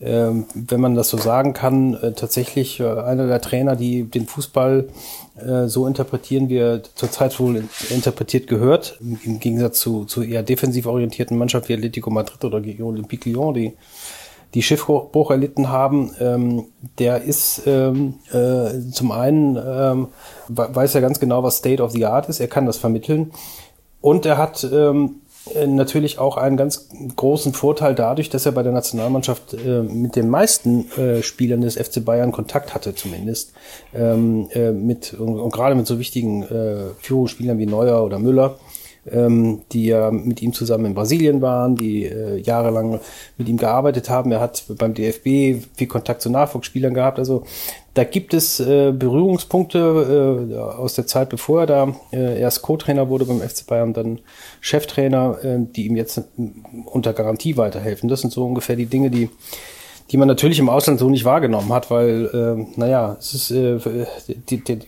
äh, 0.00 0.30
wenn 0.54 0.80
man 0.80 0.94
das 0.94 1.10
so 1.10 1.18
sagen 1.18 1.52
kann, 1.52 1.98
tatsächlich 2.16 2.82
einer 2.82 3.26
der 3.26 3.40
Trainer, 3.40 3.76
die 3.76 4.04
den 4.04 4.26
Fußball 4.26 4.88
äh, 5.36 5.66
so 5.66 5.86
interpretieren, 5.86 6.48
wie 6.48 6.58
er 6.58 6.82
zurzeit 6.94 7.38
wohl 7.40 7.64
interpretiert 7.90 8.46
gehört, 8.46 8.98
im 9.00 9.40
Gegensatz 9.40 9.80
zu, 9.80 10.04
zu 10.04 10.22
eher 10.22 10.42
defensiv 10.42 10.86
orientierten 10.86 11.38
Mannschaften 11.38 11.70
wie 11.70 11.74
Atletico 11.74 12.10
Madrid 12.10 12.44
oder 12.44 12.58
Olympique 12.58 13.30
Lyon, 13.30 13.54
die 13.54 13.72
die 14.54 14.62
Schiffbruch 14.62 15.30
erlitten 15.30 15.70
haben, 15.70 16.14
ähm, 16.20 16.66
der 16.98 17.22
ist 17.22 17.62
ähm, 17.66 18.16
äh, 18.32 18.90
zum 18.90 19.10
einen 19.10 19.56
ähm, 19.56 20.08
weiß 20.48 20.94
er 20.94 21.00
ganz 21.00 21.18
genau, 21.20 21.42
was 21.42 21.56
State 21.56 21.82
of 21.82 21.92
the 21.92 22.04
Art 22.04 22.28
ist, 22.28 22.40
er 22.40 22.48
kann 22.48 22.66
das 22.66 22.76
vermitteln. 22.76 23.32
Und 24.02 24.26
er 24.26 24.36
hat 24.36 24.68
ähm, 24.70 25.21
äh, 25.21 25.21
natürlich 25.66 26.18
auch 26.18 26.36
einen 26.36 26.56
ganz 26.56 26.88
großen 27.16 27.52
Vorteil 27.52 27.94
dadurch, 27.94 28.30
dass 28.30 28.46
er 28.46 28.52
bei 28.52 28.62
der 28.62 28.72
Nationalmannschaft 28.72 29.54
äh, 29.54 29.82
mit 29.82 30.14
den 30.14 30.30
meisten 30.30 30.90
äh, 30.92 31.22
Spielern 31.22 31.60
des 31.60 31.76
FC 31.76 32.04
Bayern 32.04 32.30
Kontakt 32.30 32.74
hatte, 32.74 32.94
zumindest. 32.94 33.52
Ähm, 33.92 34.48
äh, 34.52 34.70
mit, 34.70 35.14
und, 35.14 35.40
und, 35.40 35.52
gerade 35.52 35.74
mit 35.74 35.86
so 35.86 35.98
wichtigen 35.98 36.44
äh, 36.44 36.90
Führungsspielern 37.00 37.58
wie 37.58 37.66
Neuer 37.66 38.04
oder 38.04 38.20
Müller, 38.20 38.56
ähm, 39.10 39.62
die 39.72 39.86
ja 39.86 40.12
mit 40.12 40.42
ihm 40.42 40.52
zusammen 40.52 40.86
in 40.86 40.94
Brasilien 40.94 41.42
waren, 41.42 41.74
die 41.74 42.04
äh, 42.04 42.38
jahrelang 42.38 43.00
mit 43.36 43.48
ihm 43.48 43.56
gearbeitet 43.56 44.08
haben. 44.08 44.30
Er 44.30 44.40
hat 44.40 44.64
beim 44.78 44.94
DFB 44.94 45.66
viel 45.74 45.88
Kontakt 45.88 46.22
zu 46.22 46.30
Nachwuchsspielern 46.30 46.94
gehabt. 46.94 47.18
Also 47.18 47.42
da 47.94 48.04
gibt 48.04 48.32
es 48.32 48.58
äh, 48.58 48.92
Berührungspunkte 48.92 50.48
äh, 50.50 50.56
aus 50.56 50.94
der 50.94 51.06
Zeit, 51.06 51.28
bevor 51.28 51.60
er 51.60 51.66
da 51.66 51.96
äh, 52.12 52.40
erst 52.40 52.62
Co-Trainer 52.62 53.08
wurde 53.08 53.26
beim 53.26 53.40
FC 53.40 53.66
Bayern, 53.66 53.92
dann 53.92 54.20
Cheftrainer, 54.60 55.38
äh, 55.44 55.58
die 55.60 55.86
ihm 55.86 55.96
jetzt 55.96 56.22
unter 56.86 57.12
Garantie 57.12 57.56
weiterhelfen. 57.56 58.08
Das 58.08 58.22
sind 58.22 58.32
so 58.32 58.46
ungefähr 58.46 58.76
die 58.76 58.86
Dinge, 58.86 59.10
die 59.10 59.28
die 60.10 60.18
man 60.18 60.28
natürlich 60.28 60.58
im 60.58 60.68
Ausland 60.68 61.00
so 61.00 61.08
nicht 61.08 61.24
wahrgenommen 61.24 61.72
hat, 61.72 61.90
weil, 61.90 62.26
äh, 62.34 62.78
naja, 62.78 63.16
es 63.18 63.32
ist, 63.32 63.50
äh, 63.50 63.78
die, 64.50 64.62
die, 64.62 64.78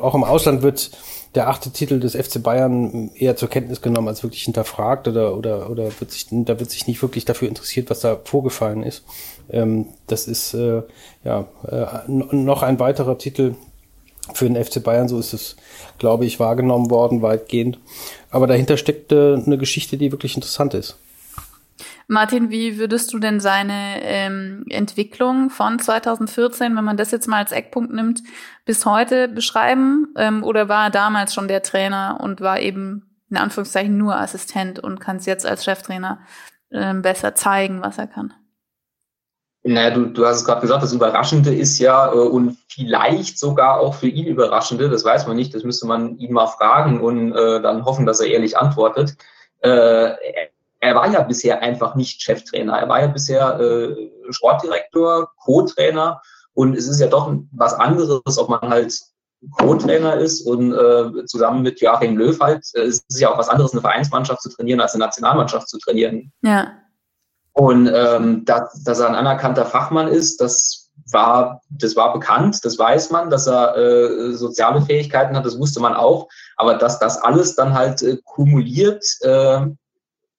auch 0.00 0.14
im 0.14 0.22
Ausland 0.22 0.62
wird 0.62 0.92
der 1.34 1.48
achte 1.48 1.70
Titel 1.70 1.98
des 1.98 2.14
FC 2.14 2.40
Bayern 2.40 3.10
eher 3.14 3.34
zur 3.34 3.48
Kenntnis 3.48 3.82
genommen 3.82 4.06
als 4.06 4.22
wirklich 4.22 4.42
hinterfragt 4.42 5.08
oder, 5.08 5.36
oder, 5.36 5.70
oder 5.70 5.90
wird 5.98 6.12
sich, 6.12 6.26
da 6.30 6.60
wird 6.60 6.70
sich 6.70 6.86
nicht 6.86 7.02
wirklich 7.02 7.24
dafür 7.24 7.48
interessiert, 7.48 7.90
was 7.90 8.00
da 8.00 8.16
vorgefallen 8.22 8.84
ist. 8.84 9.04
Ähm, 9.52 9.86
das 10.06 10.26
ist 10.26 10.54
äh, 10.54 10.82
ja 11.24 11.46
äh, 11.66 12.08
noch 12.08 12.62
ein 12.62 12.78
weiterer 12.78 13.18
Titel 13.18 13.54
für 14.34 14.48
den 14.48 14.62
FC 14.62 14.82
Bayern, 14.82 15.08
so 15.08 15.18
ist 15.18 15.32
es, 15.32 15.56
glaube 15.98 16.24
ich, 16.24 16.38
wahrgenommen 16.40 16.90
worden, 16.90 17.22
weitgehend. 17.22 17.78
Aber 18.30 18.46
dahinter 18.46 18.76
steckt 18.76 19.12
äh, 19.12 19.34
eine 19.34 19.58
Geschichte, 19.58 19.96
die 19.96 20.12
wirklich 20.12 20.36
interessant 20.36 20.74
ist. 20.74 20.98
Martin, 22.06 22.50
wie 22.50 22.76
würdest 22.76 23.12
du 23.12 23.20
denn 23.20 23.38
seine 23.38 24.02
ähm, 24.02 24.64
Entwicklung 24.68 25.48
von 25.48 25.78
2014, 25.78 26.76
wenn 26.76 26.84
man 26.84 26.96
das 26.96 27.12
jetzt 27.12 27.28
mal 27.28 27.38
als 27.38 27.52
Eckpunkt 27.52 27.92
nimmt, 27.92 28.22
bis 28.64 28.84
heute 28.84 29.28
beschreiben? 29.28 30.08
Ähm, 30.16 30.42
oder 30.42 30.68
war 30.68 30.86
er 30.86 30.90
damals 30.90 31.32
schon 31.32 31.46
der 31.46 31.62
Trainer 31.62 32.18
und 32.20 32.40
war 32.40 32.58
eben 32.58 33.10
in 33.30 33.36
Anführungszeichen 33.36 33.96
nur 33.96 34.16
Assistent 34.16 34.80
und 34.80 34.98
kann 34.98 35.18
es 35.18 35.26
jetzt 35.26 35.46
als 35.46 35.64
Cheftrainer 35.64 36.18
ähm, 36.72 37.00
besser 37.02 37.36
zeigen, 37.36 37.80
was 37.80 37.96
er 37.96 38.08
kann? 38.08 38.34
Naja, 39.62 39.90
du, 39.90 40.06
du 40.06 40.24
hast 40.24 40.38
es 40.38 40.44
gerade 40.44 40.62
gesagt, 40.62 40.82
das 40.82 40.94
Überraschende 40.94 41.54
ist 41.54 41.78
ja 41.78 42.12
äh, 42.12 42.16
und 42.16 42.56
vielleicht 42.68 43.38
sogar 43.38 43.80
auch 43.80 43.94
für 43.94 44.08
ihn 44.08 44.26
Überraschende, 44.26 44.88
das 44.88 45.04
weiß 45.04 45.26
man 45.26 45.36
nicht, 45.36 45.54
das 45.54 45.64
müsste 45.64 45.86
man 45.86 46.16
ihn 46.16 46.32
mal 46.32 46.46
fragen 46.46 47.00
und 47.00 47.32
äh, 47.32 47.60
dann 47.60 47.84
hoffen, 47.84 48.06
dass 48.06 48.20
er 48.20 48.28
ehrlich 48.28 48.56
antwortet. 48.56 49.16
Äh, 49.60 50.12
er 50.82 50.94
war 50.94 51.10
ja 51.12 51.22
bisher 51.22 51.60
einfach 51.60 51.94
nicht 51.94 52.22
Cheftrainer. 52.22 52.78
Er 52.78 52.88
war 52.88 53.00
ja 53.00 53.06
bisher 53.08 53.60
äh, 53.60 54.10
Sportdirektor, 54.30 55.30
Co-Trainer 55.44 56.22
und 56.54 56.74
es 56.74 56.88
ist 56.88 57.00
ja 57.00 57.06
doch 57.06 57.30
was 57.52 57.74
anderes, 57.74 58.38
ob 58.38 58.48
man 58.48 58.60
halt 58.60 58.98
Co-Trainer 59.58 60.16
ist 60.16 60.46
und 60.46 60.72
äh, 60.72 61.24
zusammen 61.26 61.62
mit 61.62 61.80
Joachim 61.80 62.16
Löw 62.16 62.38
halt, 62.40 62.64
äh, 62.74 62.82
es 62.82 63.04
ist 63.08 63.20
ja 63.20 63.30
auch 63.30 63.38
was 63.38 63.50
anderes, 63.50 63.72
eine 63.72 63.82
Vereinsmannschaft 63.82 64.40
zu 64.40 64.48
trainieren, 64.48 64.80
als 64.80 64.94
eine 64.94 65.04
Nationalmannschaft 65.04 65.68
zu 65.68 65.78
trainieren. 65.78 66.32
Ja. 66.42 66.79
Und 67.60 67.92
ähm, 67.94 68.46
dass, 68.46 68.82
dass 68.84 69.00
er 69.00 69.08
ein 69.08 69.14
anerkannter 69.14 69.66
Fachmann 69.66 70.08
ist, 70.08 70.40
das 70.40 70.88
war, 71.12 71.60
das 71.68 71.94
war 71.94 72.14
bekannt, 72.14 72.64
das 72.64 72.78
weiß 72.78 73.10
man, 73.10 73.28
dass 73.28 73.46
er 73.46 73.76
äh, 73.76 74.32
soziale 74.32 74.80
Fähigkeiten 74.80 75.36
hat, 75.36 75.44
das 75.44 75.58
wusste 75.58 75.78
man 75.78 75.92
auch. 75.92 76.26
Aber 76.56 76.76
dass 76.76 76.98
das 76.98 77.18
alles 77.18 77.56
dann 77.56 77.74
halt 77.74 78.00
äh, 78.00 78.16
kumuliert 78.24 79.04
äh, 79.20 79.60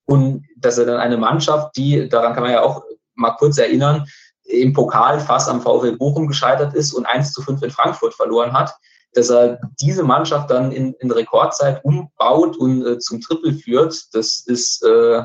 und 0.05 0.47
dass 0.57 0.79
er 0.79 0.85
dann 0.85 0.99
eine 0.99 1.17
Mannschaft, 1.17 1.77
die, 1.77 2.09
daran 2.09 2.33
kann 2.33 2.41
man 2.41 2.53
ja 2.53 2.63
auch 2.63 2.81
mal 3.13 3.35
kurz 3.37 3.59
erinnern, 3.59 4.07
im 4.45 4.73
Pokal 4.73 5.19
fast 5.19 5.47
am 5.47 5.61
VfL 5.61 5.97
Bochum 5.97 6.27
gescheitert 6.27 6.73
ist 6.73 6.91
und 6.91 7.05
1 7.05 7.33
zu 7.33 7.43
5 7.43 7.61
in 7.61 7.69
Frankfurt 7.69 8.15
verloren 8.15 8.51
hat, 8.51 8.73
dass 9.13 9.29
er 9.29 9.59
diese 9.79 10.01
Mannschaft 10.01 10.49
dann 10.49 10.71
in, 10.71 10.93
in 10.93 11.11
Rekordzeit 11.11 11.85
umbaut 11.85 12.57
und 12.57 12.83
äh, 12.83 12.97
zum 12.97 13.21
Triple 13.21 13.53
führt, 13.53 14.07
das 14.13 14.43
ist, 14.47 14.83
äh, 14.83 15.21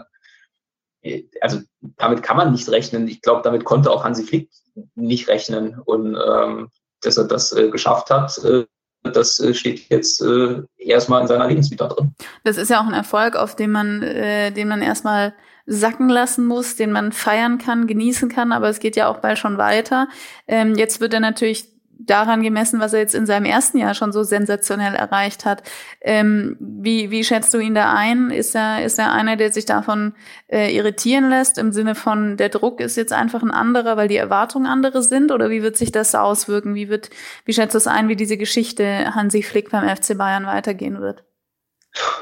also 1.40 1.60
damit 1.98 2.22
kann 2.22 2.36
man 2.36 2.52
nicht 2.52 2.68
rechnen. 2.68 3.08
Ich 3.08 3.22
glaube, 3.22 3.42
damit 3.42 3.64
konnte 3.64 3.90
auch 3.90 4.04
Hansi 4.04 4.24
Flick 4.24 4.50
nicht 4.94 5.28
rechnen. 5.28 5.78
Und 5.84 6.16
ähm, 6.16 6.70
dass 7.02 7.16
er 7.16 7.24
das 7.24 7.52
äh, 7.52 7.70
geschafft 7.70 8.10
hat, 8.10 8.38
äh, 8.44 8.64
das 9.12 9.38
äh, 9.38 9.54
steht 9.54 9.88
jetzt 9.88 10.20
äh, 10.22 10.62
erstmal 10.78 11.22
in 11.22 11.28
seiner 11.28 11.46
Lebensvita 11.46 11.88
drin. 11.88 12.14
Das 12.44 12.56
ist 12.56 12.70
ja 12.70 12.80
auch 12.80 12.86
ein 12.86 12.94
Erfolg, 12.94 13.36
auf 13.36 13.56
den 13.56 13.70
man, 13.70 14.02
äh, 14.02 14.50
den 14.50 14.68
man 14.68 14.82
erstmal 14.82 15.34
sacken 15.66 16.08
lassen 16.08 16.46
muss, 16.46 16.76
den 16.76 16.92
man 16.92 17.12
feiern 17.12 17.58
kann, 17.58 17.86
genießen 17.86 18.28
kann, 18.28 18.52
aber 18.52 18.68
es 18.68 18.78
geht 18.78 18.96
ja 18.96 19.08
auch 19.08 19.18
bald 19.18 19.38
schon 19.38 19.58
weiter. 19.58 20.08
Ähm, 20.46 20.76
jetzt 20.76 21.00
wird 21.00 21.12
er 21.12 21.20
natürlich 21.20 21.75
daran 21.98 22.42
gemessen, 22.42 22.80
was 22.80 22.92
er 22.92 23.00
jetzt 23.00 23.14
in 23.14 23.26
seinem 23.26 23.46
ersten 23.46 23.78
Jahr 23.78 23.94
schon 23.94 24.12
so 24.12 24.22
sensationell 24.22 24.94
erreicht 24.94 25.44
hat. 25.44 25.62
Ähm, 26.00 26.56
wie, 26.60 27.10
wie 27.10 27.24
schätzt 27.24 27.52
du 27.54 27.58
ihn 27.58 27.74
da 27.74 27.92
ein? 27.92 28.30
Ist 28.30 28.54
er, 28.54 28.84
ist 28.84 28.98
er 28.98 29.12
einer, 29.12 29.36
der 29.36 29.52
sich 29.52 29.64
davon 29.64 30.14
äh, 30.48 30.74
irritieren 30.74 31.30
lässt, 31.30 31.58
im 31.58 31.72
Sinne 31.72 31.94
von, 31.94 32.36
der 32.36 32.48
Druck 32.48 32.80
ist 32.80 32.96
jetzt 32.96 33.12
einfach 33.12 33.42
ein 33.42 33.50
anderer, 33.50 33.96
weil 33.96 34.08
die 34.08 34.16
Erwartungen 34.16 34.66
andere 34.66 35.02
sind? 35.02 35.32
Oder 35.32 35.50
wie 35.50 35.62
wird 35.62 35.76
sich 35.76 35.92
das 35.92 36.14
auswirken? 36.14 36.74
Wie 36.74 36.88
wird, 36.88 37.10
wie 37.44 37.52
schätzt 37.52 37.74
du 37.74 37.78
es 37.78 37.86
ein, 37.86 38.08
wie 38.08 38.16
diese 38.16 38.36
Geschichte 38.36 39.14
Hansi 39.14 39.42
Flick 39.42 39.70
beim 39.70 39.88
FC 39.88 40.16
Bayern 40.16 40.46
weitergehen 40.46 41.00
wird? 41.00 41.24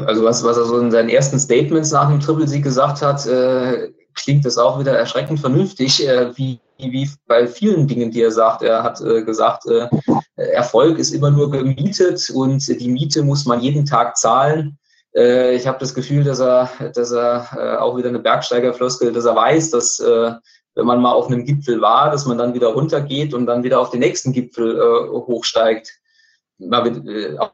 Also 0.06 0.24
was, 0.24 0.44
was 0.44 0.56
er 0.56 0.64
so 0.64 0.78
in 0.78 0.90
seinen 0.90 1.08
ersten 1.08 1.38
Statements 1.38 1.90
nach 1.90 2.08
dem 2.08 2.20
Triple-Sieg 2.20 2.62
gesagt 2.62 3.02
hat, 3.02 3.26
äh, 3.26 3.92
klingt 4.14 4.44
das 4.44 4.56
auch 4.56 4.78
wieder 4.78 4.96
erschreckend 4.96 5.40
vernünftig, 5.40 6.06
äh, 6.06 6.36
wie 6.36 6.60
wie 6.78 7.08
bei 7.26 7.46
vielen 7.46 7.86
Dingen, 7.86 8.10
die 8.10 8.22
er 8.22 8.30
sagt. 8.30 8.62
Er 8.62 8.82
hat 8.82 9.00
äh, 9.00 9.22
gesagt, 9.22 9.66
äh, 9.66 9.88
Erfolg 10.36 10.98
ist 10.98 11.12
immer 11.12 11.30
nur 11.30 11.50
gemietet 11.50 12.30
und 12.30 12.66
die 12.68 12.88
Miete 12.88 13.22
muss 13.22 13.44
man 13.46 13.60
jeden 13.60 13.86
Tag 13.86 14.16
zahlen. 14.16 14.78
Äh, 15.14 15.54
ich 15.54 15.66
habe 15.66 15.78
das 15.78 15.94
Gefühl, 15.94 16.24
dass 16.24 16.40
er, 16.40 16.70
dass 16.94 17.12
er 17.12 17.48
äh, 17.56 17.76
auch 17.76 17.96
wieder 17.96 18.08
eine 18.08 18.18
Bergsteigerfloskel, 18.18 19.12
dass 19.12 19.24
er 19.24 19.36
weiß, 19.36 19.70
dass 19.70 20.00
äh, 20.00 20.32
wenn 20.74 20.86
man 20.86 21.00
mal 21.00 21.12
auf 21.12 21.28
einem 21.28 21.44
Gipfel 21.44 21.80
war, 21.80 22.10
dass 22.10 22.26
man 22.26 22.36
dann 22.36 22.54
wieder 22.54 22.68
runtergeht 22.68 23.32
und 23.32 23.46
dann 23.46 23.62
wieder 23.62 23.80
auf 23.80 23.90
den 23.90 24.00
nächsten 24.00 24.32
Gipfel 24.32 24.76
äh, 24.76 25.08
hochsteigt. 25.10 26.00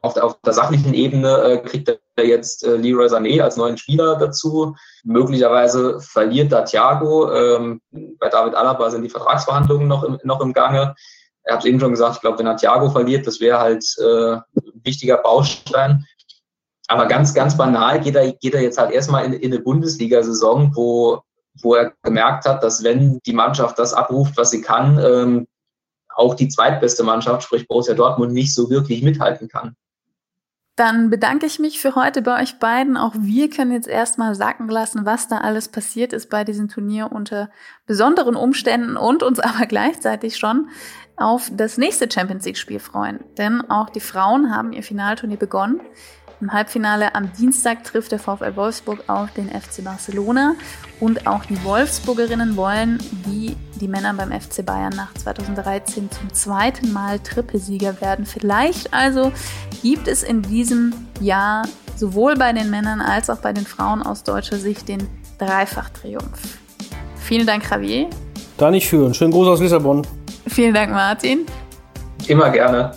Auf 0.01 0.13
der, 0.13 0.23
auf 0.23 0.39
der 0.41 0.53
sachlichen 0.53 0.93
Ebene 0.93 1.63
kriegt 1.65 1.89
er 1.89 1.97
jetzt 2.27 2.63
äh, 2.63 2.75
Leroy 2.75 3.07
Sané 3.07 3.41
als 3.41 3.57
neuen 3.57 3.77
Spieler 3.77 4.17
dazu. 4.17 4.75
Möglicherweise 5.03 5.99
verliert 5.99 6.51
da 6.51 6.63
Thiago. 6.63 7.31
Ähm, 7.33 7.81
bei 7.91 8.29
David 8.29 8.55
Alaba 8.55 8.89
sind 8.89 9.03
die 9.03 9.09
Vertragsverhandlungen 9.09 9.87
noch 9.87 10.03
im, 10.03 10.19
noch 10.23 10.41
im 10.41 10.53
Gange. 10.53 10.95
Er 11.43 11.55
hat 11.55 11.65
eben 11.65 11.79
schon 11.79 11.91
gesagt, 11.91 12.15
ich 12.15 12.21
glaube, 12.21 12.39
wenn 12.39 12.47
er 12.47 12.57
Thiago 12.57 12.89
verliert, 12.89 13.25
das 13.25 13.39
wäre 13.39 13.59
halt 13.59 13.83
äh, 13.99 14.33
ein 14.33 14.81
wichtiger 14.83 15.17
Baustein. 15.17 16.05
Aber 16.87 17.05
ganz, 17.05 17.33
ganz 17.33 17.55
banal 17.55 18.01
geht 18.01 18.15
er, 18.15 18.33
geht 18.33 18.53
er 18.53 18.61
jetzt 18.61 18.77
halt 18.77 18.91
erstmal 18.91 19.25
in, 19.25 19.33
in 19.33 19.53
eine 19.53 19.61
Bundesliga-Saison, 19.61 20.75
wo, 20.75 21.21
wo 21.61 21.75
er 21.75 21.93
gemerkt 22.03 22.45
hat, 22.45 22.63
dass 22.63 22.83
wenn 22.83 23.19
die 23.25 23.33
Mannschaft 23.33 23.79
das 23.79 23.93
abruft, 23.93 24.37
was 24.37 24.51
sie 24.51 24.61
kann, 24.61 24.99
ähm, 24.99 25.47
auch 26.15 26.35
die 26.35 26.49
zweitbeste 26.49 27.03
Mannschaft, 27.03 27.43
sprich 27.43 27.67
Borussia 27.67 27.93
Dortmund, 27.93 28.33
nicht 28.33 28.53
so 28.53 28.69
wirklich 28.69 29.01
mithalten 29.01 29.47
kann. 29.47 29.75
Dann 30.81 31.11
bedanke 31.11 31.45
ich 31.45 31.59
mich 31.59 31.79
für 31.79 31.93
heute 31.93 32.23
bei 32.23 32.41
euch 32.41 32.57
beiden. 32.57 32.97
Auch 32.97 33.13
wir 33.15 33.51
können 33.51 33.71
jetzt 33.71 33.87
erstmal 33.87 34.33
sacken 34.33 34.67
lassen, 34.67 35.05
was 35.05 35.27
da 35.27 35.37
alles 35.37 35.67
passiert 35.67 36.11
ist 36.11 36.31
bei 36.31 36.43
diesem 36.43 36.69
Turnier 36.69 37.11
unter 37.11 37.51
besonderen 37.85 38.35
Umständen 38.35 38.97
und 38.97 39.21
uns 39.21 39.39
aber 39.39 39.67
gleichzeitig 39.67 40.37
schon 40.37 40.69
auf 41.17 41.51
das 41.53 41.77
nächste 41.77 42.09
Champions 42.11 42.45
League 42.45 42.57
Spiel 42.57 42.79
freuen. 42.79 43.19
Denn 43.37 43.61
auch 43.69 43.91
die 43.91 43.99
Frauen 43.99 44.49
haben 44.49 44.73
ihr 44.73 44.81
Finalturnier 44.81 45.37
begonnen. 45.37 45.81
Im 46.41 46.51
Halbfinale 46.51 47.13
am 47.13 47.31
Dienstag 47.33 47.83
trifft 47.83 48.11
der 48.11 48.17
VfL 48.17 48.55
Wolfsburg 48.55 49.03
auf 49.05 49.31
den 49.33 49.47
FC 49.47 49.83
Barcelona 49.83 50.55
und 50.99 51.27
auch 51.27 51.45
die 51.45 51.63
Wolfsburgerinnen 51.63 52.57
wollen, 52.57 52.97
wie 53.25 53.55
die 53.79 53.87
Männer 53.87 54.11
beim 54.15 54.31
FC 54.31 54.65
Bayern 54.65 54.93
nach 54.95 55.13
2013 55.13 56.09
zum 56.09 56.33
zweiten 56.33 56.91
Mal 56.91 57.19
Trippelsieger 57.19 58.01
werden. 58.01 58.25
Vielleicht 58.25 58.91
also 58.91 59.31
gibt 59.83 60.07
es 60.07 60.23
in 60.23 60.41
diesem 60.41 60.93
Jahr 61.19 61.67
sowohl 61.95 62.35
bei 62.35 62.53
den 62.53 62.71
Männern 62.71 63.01
als 63.01 63.29
auch 63.29 63.37
bei 63.37 63.53
den 63.53 63.67
Frauen 63.67 64.01
aus 64.01 64.23
deutscher 64.23 64.57
Sicht 64.57 64.87
den 64.87 65.07
Dreifach-Triumph. 65.37 66.57
Vielen 67.17 67.45
Dank, 67.45 67.69
Javier. 67.69 68.09
Da 68.57 68.71
nicht 68.71 68.87
für. 68.87 69.13
Schönen 69.13 69.31
Gruß 69.31 69.47
aus 69.47 69.59
Lissabon. 69.59 70.07
Vielen 70.47 70.73
Dank, 70.73 70.91
Martin. 70.91 71.45
Immer 72.27 72.49
gerne. 72.49 72.93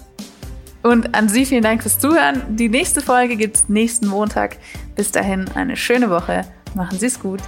Und 0.85 1.14
an 1.14 1.31
Sie 1.31 1.47
vielen 1.47 1.62
Dank 1.62 1.81
fürs 1.81 1.99
Zuhören. 1.99 2.42
Die 2.57 2.68
nächste 2.68 3.01
Folge 3.01 3.37
gibt 3.37 3.57
es 3.57 3.68
nächsten 3.70 4.07
Montag. 4.07 4.59
Bis 4.94 5.11
dahin 5.11 5.47
eine 5.55 5.77
schöne 5.77 6.11
Woche. 6.11 6.44
Machen 6.75 6.99
Sie 6.99 7.07
es 7.07 7.18
gut. 7.18 7.40